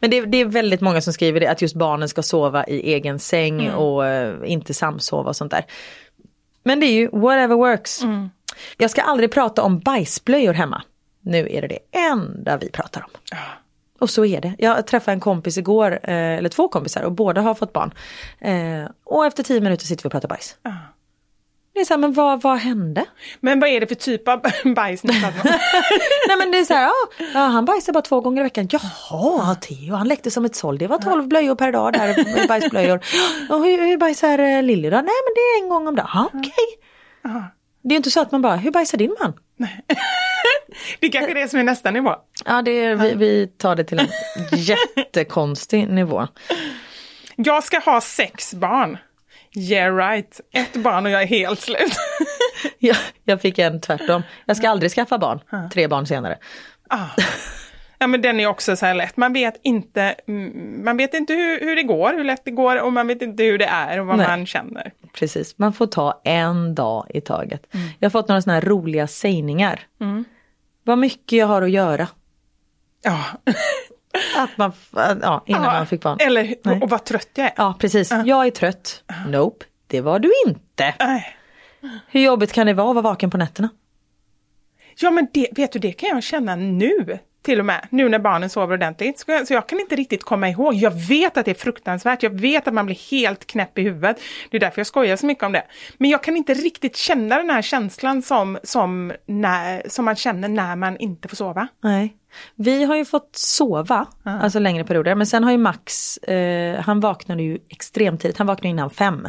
[0.00, 2.92] Men det, det är väldigt många som skriver det, att just barnen ska sova i
[2.92, 5.64] egen säng och eh, inte samsova och sånt där.
[6.62, 8.02] Men det är ju whatever works.
[8.76, 10.82] Jag ska aldrig prata om bajsblöjor hemma.
[11.20, 13.10] Nu är det det enda vi pratar om.
[13.98, 14.54] Och så är det.
[14.58, 17.94] Jag träffade en kompis igår, eh, eller två kompisar och båda har fått barn.
[18.38, 20.56] Eh, och efter tio minuter sitter vi och pratar bajs.
[21.74, 23.04] Det är så här, men vad, vad hände?
[23.40, 24.42] Men vad är det för typ av
[24.74, 25.04] bajs?
[25.04, 26.92] Nej men det är så här, ja,
[27.34, 28.68] ja han bajsar bara två gånger i veckan.
[28.70, 30.78] Jaha, Theo han läckte som ett såll.
[30.78, 33.00] Det var 12 blöjor per dag där, bajsblöjor.
[33.50, 34.96] Och hur, hur bajsar eh, Lilly då?
[34.96, 36.08] Nej men det är en gång om dagen.
[36.14, 36.52] Ja, Okej.
[37.82, 39.32] Det är inte så att man bara, hur bajsar din man?
[41.00, 42.14] Det är kanske är det som är nästa nivå.
[42.44, 44.08] Ja, det är, vi, vi tar det till en
[44.52, 46.26] jättekonstig nivå.
[47.36, 48.98] Jag ska ha sex barn.
[49.56, 50.40] Yeah right.
[50.52, 51.92] Ett barn och jag är helt slut.
[52.78, 54.22] Jag, jag fick en tvärtom.
[54.46, 55.40] Jag ska aldrig skaffa barn,
[55.72, 56.38] tre barn senare.
[56.90, 57.08] ah.
[57.98, 59.16] Ja men den är också så här lätt.
[59.16, 62.82] Man vet inte, mm, man vet inte hur, hur det går, hur lätt det går
[62.82, 64.26] och man vet inte hur det är och vad Nej.
[64.28, 64.92] man känner.
[65.12, 67.66] Precis, man får ta en dag i taget.
[67.98, 69.80] Jag har fått några sådana här roliga sägningar.
[70.84, 72.08] Vad mycket jag har att göra.
[73.02, 73.24] Ja.
[74.36, 76.18] Att man, f- ja, innan man fick barn.
[76.20, 76.80] Eller Nej.
[76.82, 77.52] och vad trött jag är.
[77.56, 78.10] Ja, precis.
[78.24, 79.04] Jag är trött.
[79.28, 80.94] Nope, det var du inte.
[81.00, 81.36] Nej.
[82.08, 83.68] Hur jobbigt kan det vara att vara vaken på nätterna?
[85.00, 87.18] Ja men det, vet du, det kan jag känna nu.
[87.42, 89.18] Till och med, nu när barnen sover ordentligt.
[89.18, 90.74] Så jag, så jag kan inte riktigt komma ihåg.
[90.74, 92.22] Jag vet att det är fruktansvärt.
[92.22, 94.20] Jag vet att man blir helt knäpp i huvudet.
[94.50, 95.64] Det är därför jag skojar så mycket om det.
[95.98, 100.48] Men jag kan inte riktigt känna den här känslan som, som, när, som man känner
[100.48, 101.68] när man inte får sova.
[101.82, 102.16] Nej.
[102.54, 107.00] Vi har ju fått sova, alltså längre perioder, men sen har ju Max, eh, han
[107.00, 109.28] vaknade ju extremt tidigt, han vaknade innan fem.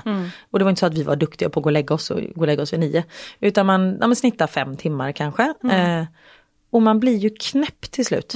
[0.51, 2.11] Och det var inte så att vi var duktiga på att gå och lägga oss
[2.11, 3.03] och gå och lägga oss vid nio.
[3.39, 5.53] Utan man, ja, man snittar fem timmar kanske.
[5.71, 6.03] Eh,
[6.73, 8.33] och man blir ju knäpp till slut.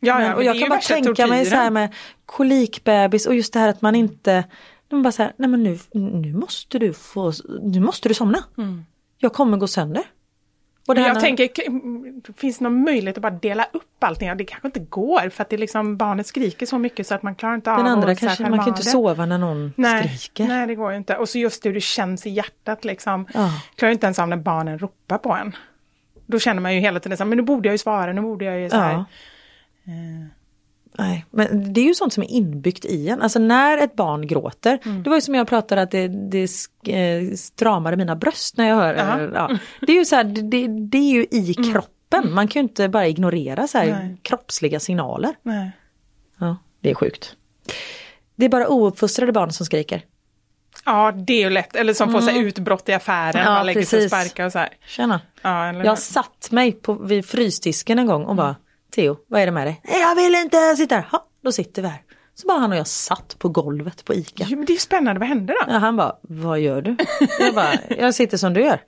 [0.00, 1.94] Ja, Men, ja, och jag kan ju bara tänka mig så här med
[2.26, 4.44] kolikbebis och just det här att man inte,
[4.90, 8.38] man bara så här, nej men nu, nu måste du få, nu måste du somna.
[9.18, 10.02] Jag kommer gå sönder.
[10.88, 11.48] Och det jag när- tänker,
[12.32, 14.28] finns det någon möjlighet att bara dela upp allting?
[14.28, 17.22] Ja, det kanske inte går för att det liksom, barnet skriker så mycket så att
[17.22, 19.72] man klarar inte av den andra att kanske, man kan ha inte sova när någon
[19.76, 20.48] Nej, skriker.
[20.48, 21.16] nej, det går ju inte.
[21.16, 23.26] Och så just hur det känns i hjärtat liksom.
[23.34, 23.50] Ja.
[23.74, 25.56] Klarar inte ens av när barnen ropar på en.
[26.28, 28.20] Då känner man ju hela tiden så här, men nu borde jag ju svara, nu
[28.20, 28.92] borde jag ju så här.
[28.92, 29.04] Ja.
[30.98, 33.22] Nej, men det är ju sånt som är inbyggt i en.
[33.22, 35.02] Alltså när ett barn gråter, Mm.
[35.02, 36.48] det var ju som jag pratade att det, det
[36.88, 39.20] eh, stramade mina bröst när jag hör Ja.
[39.34, 39.58] ja.
[39.86, 42.88] Det är ju så här, det, det, är ju i kroppen, man kan ju inte
[42.88, 44.16] bara ignorera så här Mm.
[44.22, 45.34] Kroppsliga signaler.
[45.42, 45.70] Nej.
[46.38, 47.36] Ja, det är sjukt.
[48.36, 50.02] Det är bara ouppfostrade barn som skriker.
[50.88, 51.76] Ja, det är ju lätt.
[51.76, 54.28] Eller som får sig utbrott i affären, Ja, man lägger sig och precis.
[54.28, 54.68] sparkar och så här.
[54.86, 55.20] Tjena.
[55.42, 58.56] Ja, eller Jag satt mig på, vid frysdisken en gång och bara,
[58.94, 59.80] Theo, vad är det med dig?
[59.84, 61.08] "Nej, Jag vill inte sitta här.
[61.10, 62.02] Ha, då sitter vi här.
[62.34, 64.44] Så bara han och jag satt på golvet på ICA.
[64.48, 65.72] Jo, men det är ju spännande, vad hände då?
[65.72, 66.96] Ja, han bara, vad gör du?
[67.40, 68.80] Jag bara, jag sitter som du gör.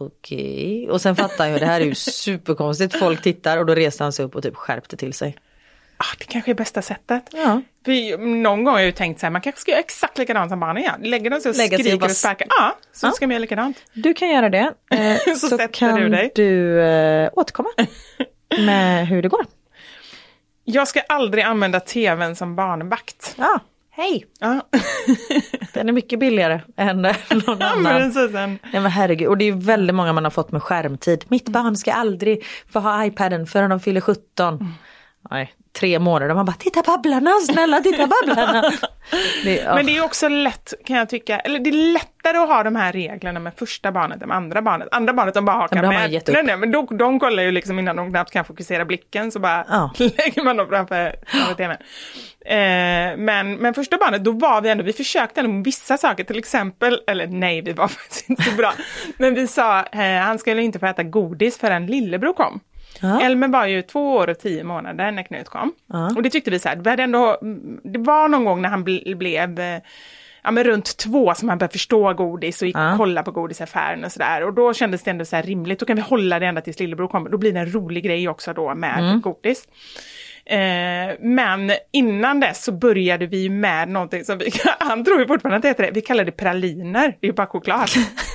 [0.00, 2.98] Okej, och sen fattar jag, det här är ju superkonstigt.
[2.98, 5.36] Folk tittar och då reste han sig upp och typ skärpte till sig.
[6.00, 7.22] Ah, det kanske är bästa sättet.
[7.32, 7.62] Ja.
[7.84, 10.50] För någon gång har jag ju tänkt så här, man kanske ska göra exakt likadant
[10.50, 10.96] som barnen gör.
[11.08, 13.10] Lägger de sig och Lägga sig och skriker och sparkar, ja, så Ja.
[13.10, 13.76] ska man göra likadant.
[13.92, 14.72] Du kan göra det.
[14.90, 16.32] Eh, Så så kan du dig.
[16.34, 17.68] du eh, återkomma
[18.58, 19.46] med hur det går.
[20.64, 23.34] Jag ska aldrig använda tvn som barnvakt.
[23.38, 24.26] Ja, hej.
[24.40, 24.60] Ja,
[25.72, 27.14] Den är mycket billigare än någon
[27.60, 28.12] ja annan.
[28.32, 31.24] Nej men herregud, och det är väldigt många man har fått med skärmtid.
[31.28, 34.74] Mitt barn ska aldrig få ha iPaden förrän de fyller 17.
[35.30, 38.62] Nej, tre månader, man bara titta Babblarna, snälla titta Babblarna.
[39.44, 39.74] det, ja.
[39.74, 42.76] Men det är också lätt kan jag tycka, eller det är lättare att ha de
[42.76, 44.88] här reglerna med första barnet än med andra barnet.
[44.92, 46.22] Andra barnet de bara hakar med.
[46.28, 49.38] Nej, nej, men då, de kollar ju liksom innan de knappt kan fokusera blicken så
[49.38, 49.90] bara Ja.
[49.98, 51.76] lägger man dem framför, framför tvn.
[52.46, 56.24] Eh, men, men första barnet, då var vi ändå, vi försökte ändå med vissa saker,
[56.24, 58.72] till exempel, eller nej, vi var faktiskt inte så bra.
[59.16, 62.60] Men vi sa, eh, han skulle inte få äta godis förrän lillebror kom.
[63.00, 63.20] Ja.
[63.20, 65.72] Elmer var ju två år och tio månader när Knut kom.
[65.86, 66.12] Ja.
[66.16, 67.38] Och det tyckte vi så här, vi hade ändå,
[67.84, 69.78] det var någon gång när han ble, blev eh,
[70.44, 72.92] ja, men runt två som han började förstå godis och gick Ja.
[72.92, 74.44] och kolla på godisaffären och sådär.
[74.44, 76.80] Och då kändes det ändå så här rimligt, då kan vi hålla det ända tills
[76.80, 77.30] lillebror kommer.
[77.30, 79.20] Då blir det en rolig grej också då med Mm.
[79.20, 79.68] godis.
[80.48, 85.56] Eh, men innan dess så började vi med någonting som vi, han tror ju fortfarande
[85.56, 87.88] att det heter det, vi kallar det praliner, det är ju bara choklad.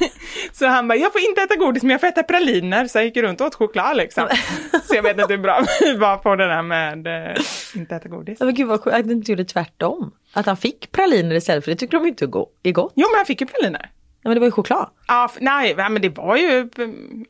[0.52, 3.06] så han bara, jag får inte äta godis men jag får äta praliner, så jag
[3.06, 4.28] gick runt och åt choklad liksom.
[4.84, 7.44] så jag vet inte hur bra vi var på det där med eh,
[7.76, 8.40] inte äta godis.
[8.40, 10.12] Men gud vad sjukt att du inte gjorde tvärtom.
[10.34, 12.28] Att han fick praliner istället för det tycker de inte är
[12.72, 12.94] gott.
[12.96, 13.90] Jo men han fick ju praliner.
[14.24, 14.90] Ja, men det var ju choklad.
[15.08, 16.70] Ja, nej, men det var ju,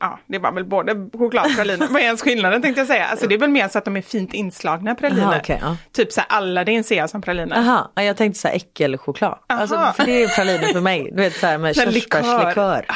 [0.00, 1.86] ja, det var väl både choklad och praliner.
[1.86, 3.06] Vad är ens skillnaden tänkte jag säga?
[3.06, 5.22] Alltså det är väl mer så att de är fint inslagna praliner.
[5.22, 5.76] Aha, okej, ja.
[5.92, 7.56] Typ så här Aladdin ser jag som praliner.
[7.56, 9.38] Aha, ja, jag tänkte så här äckelchoklad.
[9.46, 11.10] Alltså, för det är praliner för mig.
[11.12, 12.86] Du vet så här med körsbärslikör.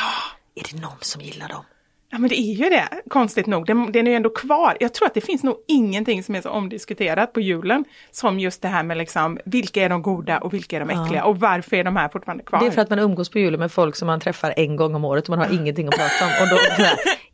[0.54, 1.64] Är det någon som gillar dem?
[2.10, 3.66] Ja men det är ju det, konstigt nog.
[3.66, 4.76] Den, den är ju ändå kvar.
[4.80, 8.62] Jag tror att det finns nog ingenting som är så omdiskuterat på julen som just
[8.62, 11.76] det här med liksom, vilka är de goda och vilka är de äckliga och varför
[11.76, 12.60] är de här fortfarande kvar?
[12.60, 14.94] Det är för att man umgås på julen med folk som man träffar en gång
[14.94, 16.30] om året och man har ingenting att prata om.
[16.42, 16.86] Och då,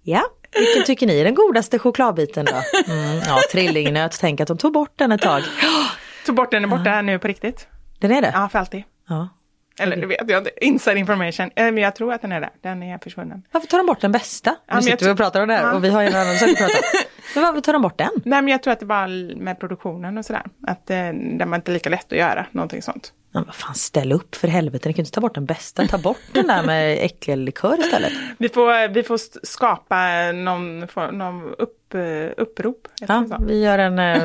[0.02, 0.22] ja,
[0.58, 2.92] vilken tycker ni är den godaste chokladbiten då?
[2.92, 5.42] Mm, ja, trillingnöt, tänk att de tog bort den ett tag.
[6.26, 7.68] Tog bort den är borta nu på riktigt.
[7.98, 8.30] Den är det?
[8.34, 8.82] Ja, för alltid.
[9.08, 9.28] Ja.
[9.80, 11.50] Eller det vet jag inte, inside information.
[11.56, 13.42] Eh, Men jag tror att den är där, den är försvunnen.
[13.52, 14.56] Varför tar de bort den bästa?
[14.66, 15.72] men Nu sitter vi och pratar om det här Ja.
[15.74, 16.82] och vi har ju en annan sak att prata om.
[17.34, 18.10] Men varför tar de bort den?
[18.24, 20.42] Nej men jag tror att det var med produktionen och sådär.
[20.66, 23.12] Att eh, den var inte lika lätt att göra, någonting sånt.
[23.32, 25.98] Ja, vad fan, ställ upp för helvete, ni kan inte ta bort den bästa, ta
[25.98, 28.12] bort den där med äcklig likör istället.
[28.38, 30.80] Vi får, vi får skapa någon,
[31.18, 32.00] någon upp, eh,
[32.36, 32.88] upprop.
[33.00, 34.22] Ja, det vi gör en, eh,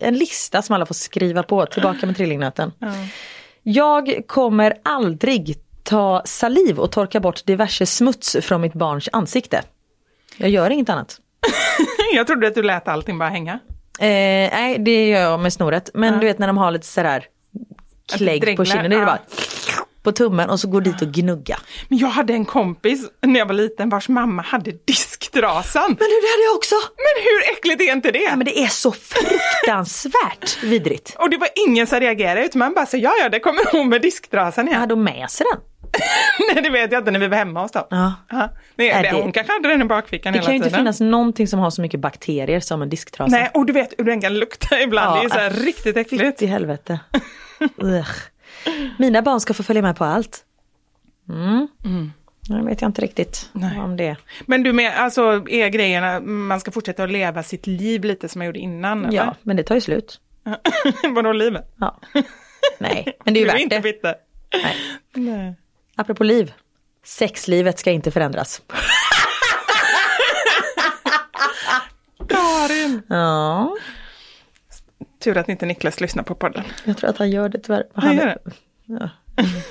[0.00, 1.66] en lista som alla får skriva på.
[1.66, 2.72] Tillbaka med trillingnöten.
[3.68, 9.62] Jag kommer aldrig ta saliv och torka bort diverse smuts från mitt barns ansikte.
[10.36, 11.20] Jag gör inget annat.
[12.14, 13.52] Jag trodde att du lät allting bara hänga.
[13.98, 14.06] Eh,
[14.52, 15.90] nej, det gör jag med snoret.
[15.94, 17.24] Men du vet när de har lite sådär
[18.16, 19.06] klägg på kinden, då är det ja.
[19.06, 19.20] bara
[20.06, 21.58] på tummen och så går dit och gnugga.
[21.88, 25.82] Men jag hade en kompis när jag var liten vars mamma hade disktrasan.
[25.88, 26.74] Men du, det hade jag också!
[26.96, 28.18] Men hur äckligt är inte det?
[28.22, 31.16] Ja, men det är så fruktansvärt vidrigt.
[31.18, 33.88] Och det var ingen som reagerade utan man bara sa ja ja det kommer hon
[33.88, 34.80] med disktrasan igen.
[34.80, 35.60] hade hon med sig den.
[36.54, 37.84] Nej det vet jag inte när vi var hemma hos dem.
[37.90, 38.12] Ja.
[38.76, 40.80] Nej, Är det, hon kanske hade den i bakfickan Det hela kan ju inte tiden.
[40.80, 43.36] finnas någonting som har så mycket bakterier som en disktrasa.
[43.36, 45.96] Nej och du vet hur den kan lukta ibland, Ja, det är så här riktigt
[45.96, 46.42] äckligt.
[46.42, 47.00] I helvete.
[48.98, 50.44] Mina barn ska få följa med på allt.
[51.28, 51.68] Mm.
[52.48, 53.78] Nu vet jag inte riktigt Nej.
[53.78, 54.16] om det.
[54.46, 58.38] Men du med, alltså är grejerna, man ska fortsätta att leva sitt liv lite som
[58.38, 59.12] man gjorde innan?
[59.12, 60.20] Ja, men det tar ju slut.
[60.44, 61.14] eller?
[61.14, 61.74] Vadå livet?
[61.76, 62.00] Ja.
[62.78, 63.82] Nej, men det är ju värt inte det.
[63.82, 64.14] bitter.
[64.62, 64.76] Nej.
[65.14, 65.54] Nej.
[65.96, 66.52] Apropå liv.
[67.04, 68.62] Sexlivet ska inte förändras.
[72.28, 73.02] Karin!
[73.08, 73.76] Ja,
[75.18, 76.64] Tur att inte Niklas lyssnar på podden.
[76.84, 77.84] jag tror att han gör det tyvärr.
[77.94, 78.38] Han gör det.
[78.84, 79.08] Ja.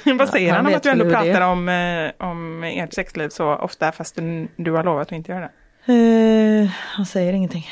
[0.15, 3.29] Vad säger han han, om att du ändå det pratar om, eh, om ert sexliv
[3.29, 5.51] så ofta fast du, du har lovat att inte göra det?
[5.93, 7.67] Eh, han säger ingenting.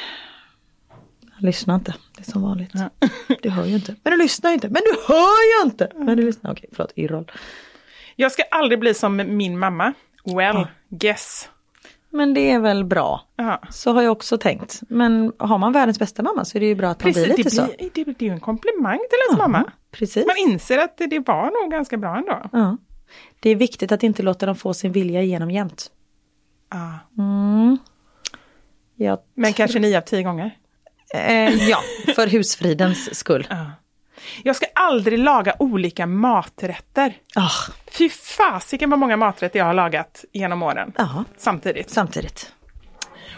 [1.31, 1.95] Han lyssnar inte.
[2.15, 2.71] Det är som vanligt.
[3.41, 3.95] Du hör ju inte.
[4.03, 4.69] Men du lyssnar ju inte.
[4.69, 5.91] Men du hör ju inte.
[5.95, 6.51] Men du lyssnar.
[6.51, 6.91] Okej, förlåt.
[6.95, 7.31] Irroll.
[8.15, 9.93] Jag ska aldrig bli som min mamma.
[10.35, 11.49] Well, guess.
[12.13, 13.21] Men det är väl bra.
[13.35, 13.61] Ja.
[13.69, 14.81] Så har jag också tänkt.
[14.89, 17.37] Men har man världens bästa mamma så är det ju bra att man blir det,
[17.37, 17.65] lite så.
[17.65, 19.71] blir, det, är ju en komplimang till ens mamma.
[19.91, 20.25] Precis.
[20.27, 22.49] Man inser att det var nog ganska bra ändå.
[22.51, 22.77] Ja.
[23.39, 25.91] Det är viktigt att inte låta dem få sin vilja igenom jämt.
[26.69, 26.99] Ja.
[27.17, 27.77] Mm.
[29.33, 30.57] Men kanske nio av tio gånger.
[31.13, 31.77] eh, ja,
[32.15, 33.47] för husfridens skull.
[34.43, 37.13] Jag ska aldrig laga olika maträtter.
[37.35, 37.49] Ah,
[37.91, 40.93] Fy fasiken vad många maträtter jag har lagat genom åren.
[40.97, 41.89] ja, Samtidigt.
[41.89, 42.51] samtidigt.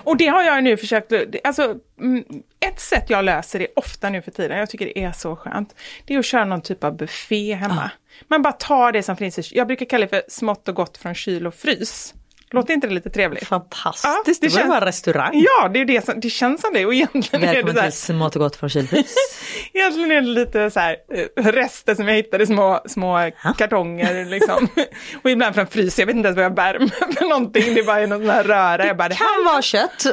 [0.04, 1.14] Och det har jag nu försökt,
[1.44, 2.24] alltså mm,
[2.60, 5.76] ett sätt jag löser det ofta nu för tiden, jag tycker det är så skönt,
[6.06, 7.92] det är att köra någon typ av buffé hemma.
[8.28, 11.16] Man bara tar det som finns jag brukar kalla det för smått och gott från
[11.16, 12.14] kyl och frys.
[12.52, 13.48] Låter inte det lite trevligt?
[13.48, 14.04] Fantastiskt.
[14.04, 15.32] Ja, det det var en restaurang.
[15.34, 17.82] Ja, det är det som, det känns som det och egentligen är det Välkommen så
[17.82, 19.16] här, till smått och gott från kylfrys.
[19.74, 20.96] Egentligen är det lite så här
[21.38, 24.68] eh, rester som jag hittade i små, små kartonger liksom.
[25.24, 27.80] och ibland från frys, jag vet inte ens vad jag bär med för någonting, det
[27.80, 28.88] är bara någon sån här röra.
[28.88, 30.06] Jag bara, det kan vara kött.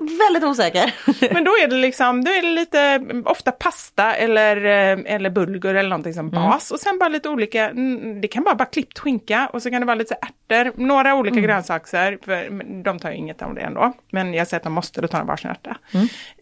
[0.00, 0.94] Väldigt osäker.
[1.34, 5.30] Men då är det liksom, då är det lite, mm, ofta pasta eller, eh, eller
[5.30, 6.70] bulgur eller någonting som bas.
[6.70, 9.80] Och sen bara lite olika, mm, det kan vara bara klippt skinka och så kan
[9.80, 13.92] det vara lite ärtor, några olika grönsaker, för de tar ju inget av det ändå.
[14.10, 15.76] Men jag säger att de måste, då tar de varsin ärta.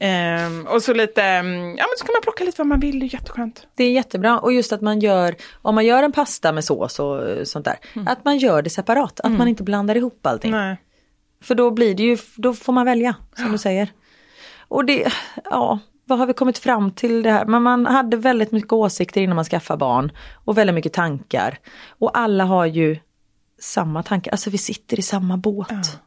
[0.01, 3.01] Ehm, och så lite, mm, ja men så kan man plocka lite vad man vill,
[3.01, 3.66] det är jätteskönt.
[3.74, 6.98] Det är jättebra och just att man gör, om man gör en pasta med sås
[6.98, 7.76] och eh, sånt där,
[8.07, 10.51] att man gör det separat, att man inte blandar ihop allting.
[10.51, 10.76] Nej.
[11.42, 13.88] För då blir det ju, då får man välja, som du säger.
[14.68, 15.12] Och det,
[15.44, 17.44] ja, vad har vi kommit fram till det här?
[17.44, 20.12] Men man hade väldigt mycket åsikter innan man skaffade barn
[20.44, 21.59] och väldigt mycket tankar.
[21.88, 22.96] Och alla har ju
[23.61, 25.98] samma tankar, alltså vi sitter i samma båt.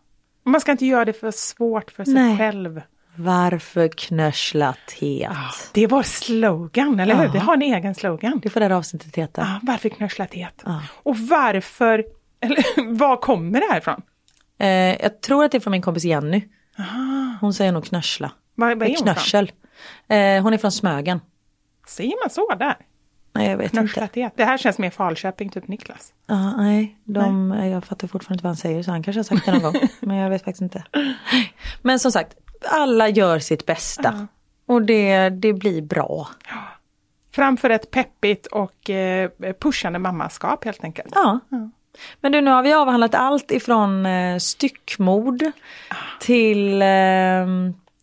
[0.46, 2.38] Och Man ska inte göra det för svårt för sig Nej.
[2.38, 2.82] själv.
[3.16, 5.38] Varför knörsla teet?
[5.74, 7.26] Det är vår slogan, eller hur?
[7.26, 7.32] Ja.
[7.32, 8.40] Vi har en egen slogan.
[8.44, 9.42] Det får det här avsnittet heta.
[9.42, 10.62] Ja, varför knörsla teet?
[10.66, 10.82] Ja.
[11.04, 12.06] Och varför,
[12.42, 14.02] eller var kommer det här ifrån?
[14.58, 14.68] Eh,
[15.02, 16.44] jag tror att det är från min kompis Jenny.
[17.42, 18.32] Hon säger nog knörsla.
[18.56, 19.06] Vad, vad är hon från?
[19.16, 19.52] Knörsel.
[20.08, 21.20] Eh, hon är från Smögen.
[21.88, 22.76] Säger man så där?
[23.34, 24.32] Nej jag vet Knörsla inte.
[24.36, 26.14] Det här känns mer Falköping, typ Niklas.
[26.28, 29.46] Ja, nej, de, jag fattar fortfarande inte vad han säger så han kanske har sagt
[29.46, 29.88] det någon gång.
[30.00, 30.84] Men jag vet faktiskt inte.
[31.82, 32.38] Men som sagt,
[32.70, 34.28] alla gör sitt bästa.
[34.66, 36.28] Och det, det blir bra.
[37.32, 39.30] Framför ett peppigt och eh,
[39.60, 41.14] pushande mammaskap helt enkelt.
[41.16, 41.40] Ja.
[42.22, 45.44] Men du, nu har vi avhandlat allt ifrån eh, styckmord
[46.20, 46.88] till eh,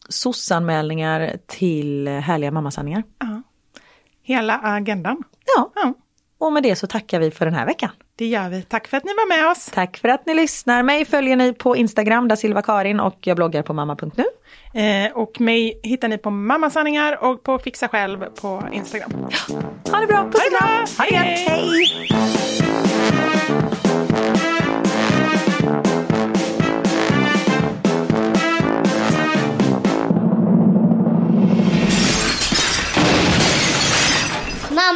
[0.08, 3.02] sossanmälningar till eh, härliga mammasanningar.
[4.30, 5.22] Hela agendan.
[5.56, 5.94] Ja, Ja,
[6.38, 7.90] och med det så tackar vi för den här veckan.
[8.16, 8.62] det gör vi.
[8.62, 9.66] Tack för att ni var med oss.
[9.74, 10.82] Tack för att ni lyssnar.
[10.82, 14.24] Mig följer ni på Instagram, där Silva Karin och jag bloggar på mamma.nu.
[14.80, 19.12] Eh, och mig hittar ni på Mammasanningar och på Fixa Själv på Instagram.
[19.90, 20.86] Ha det bra, puss och kram!
[20.98, 21.46] Hej.
[21.48, 22.10] hej!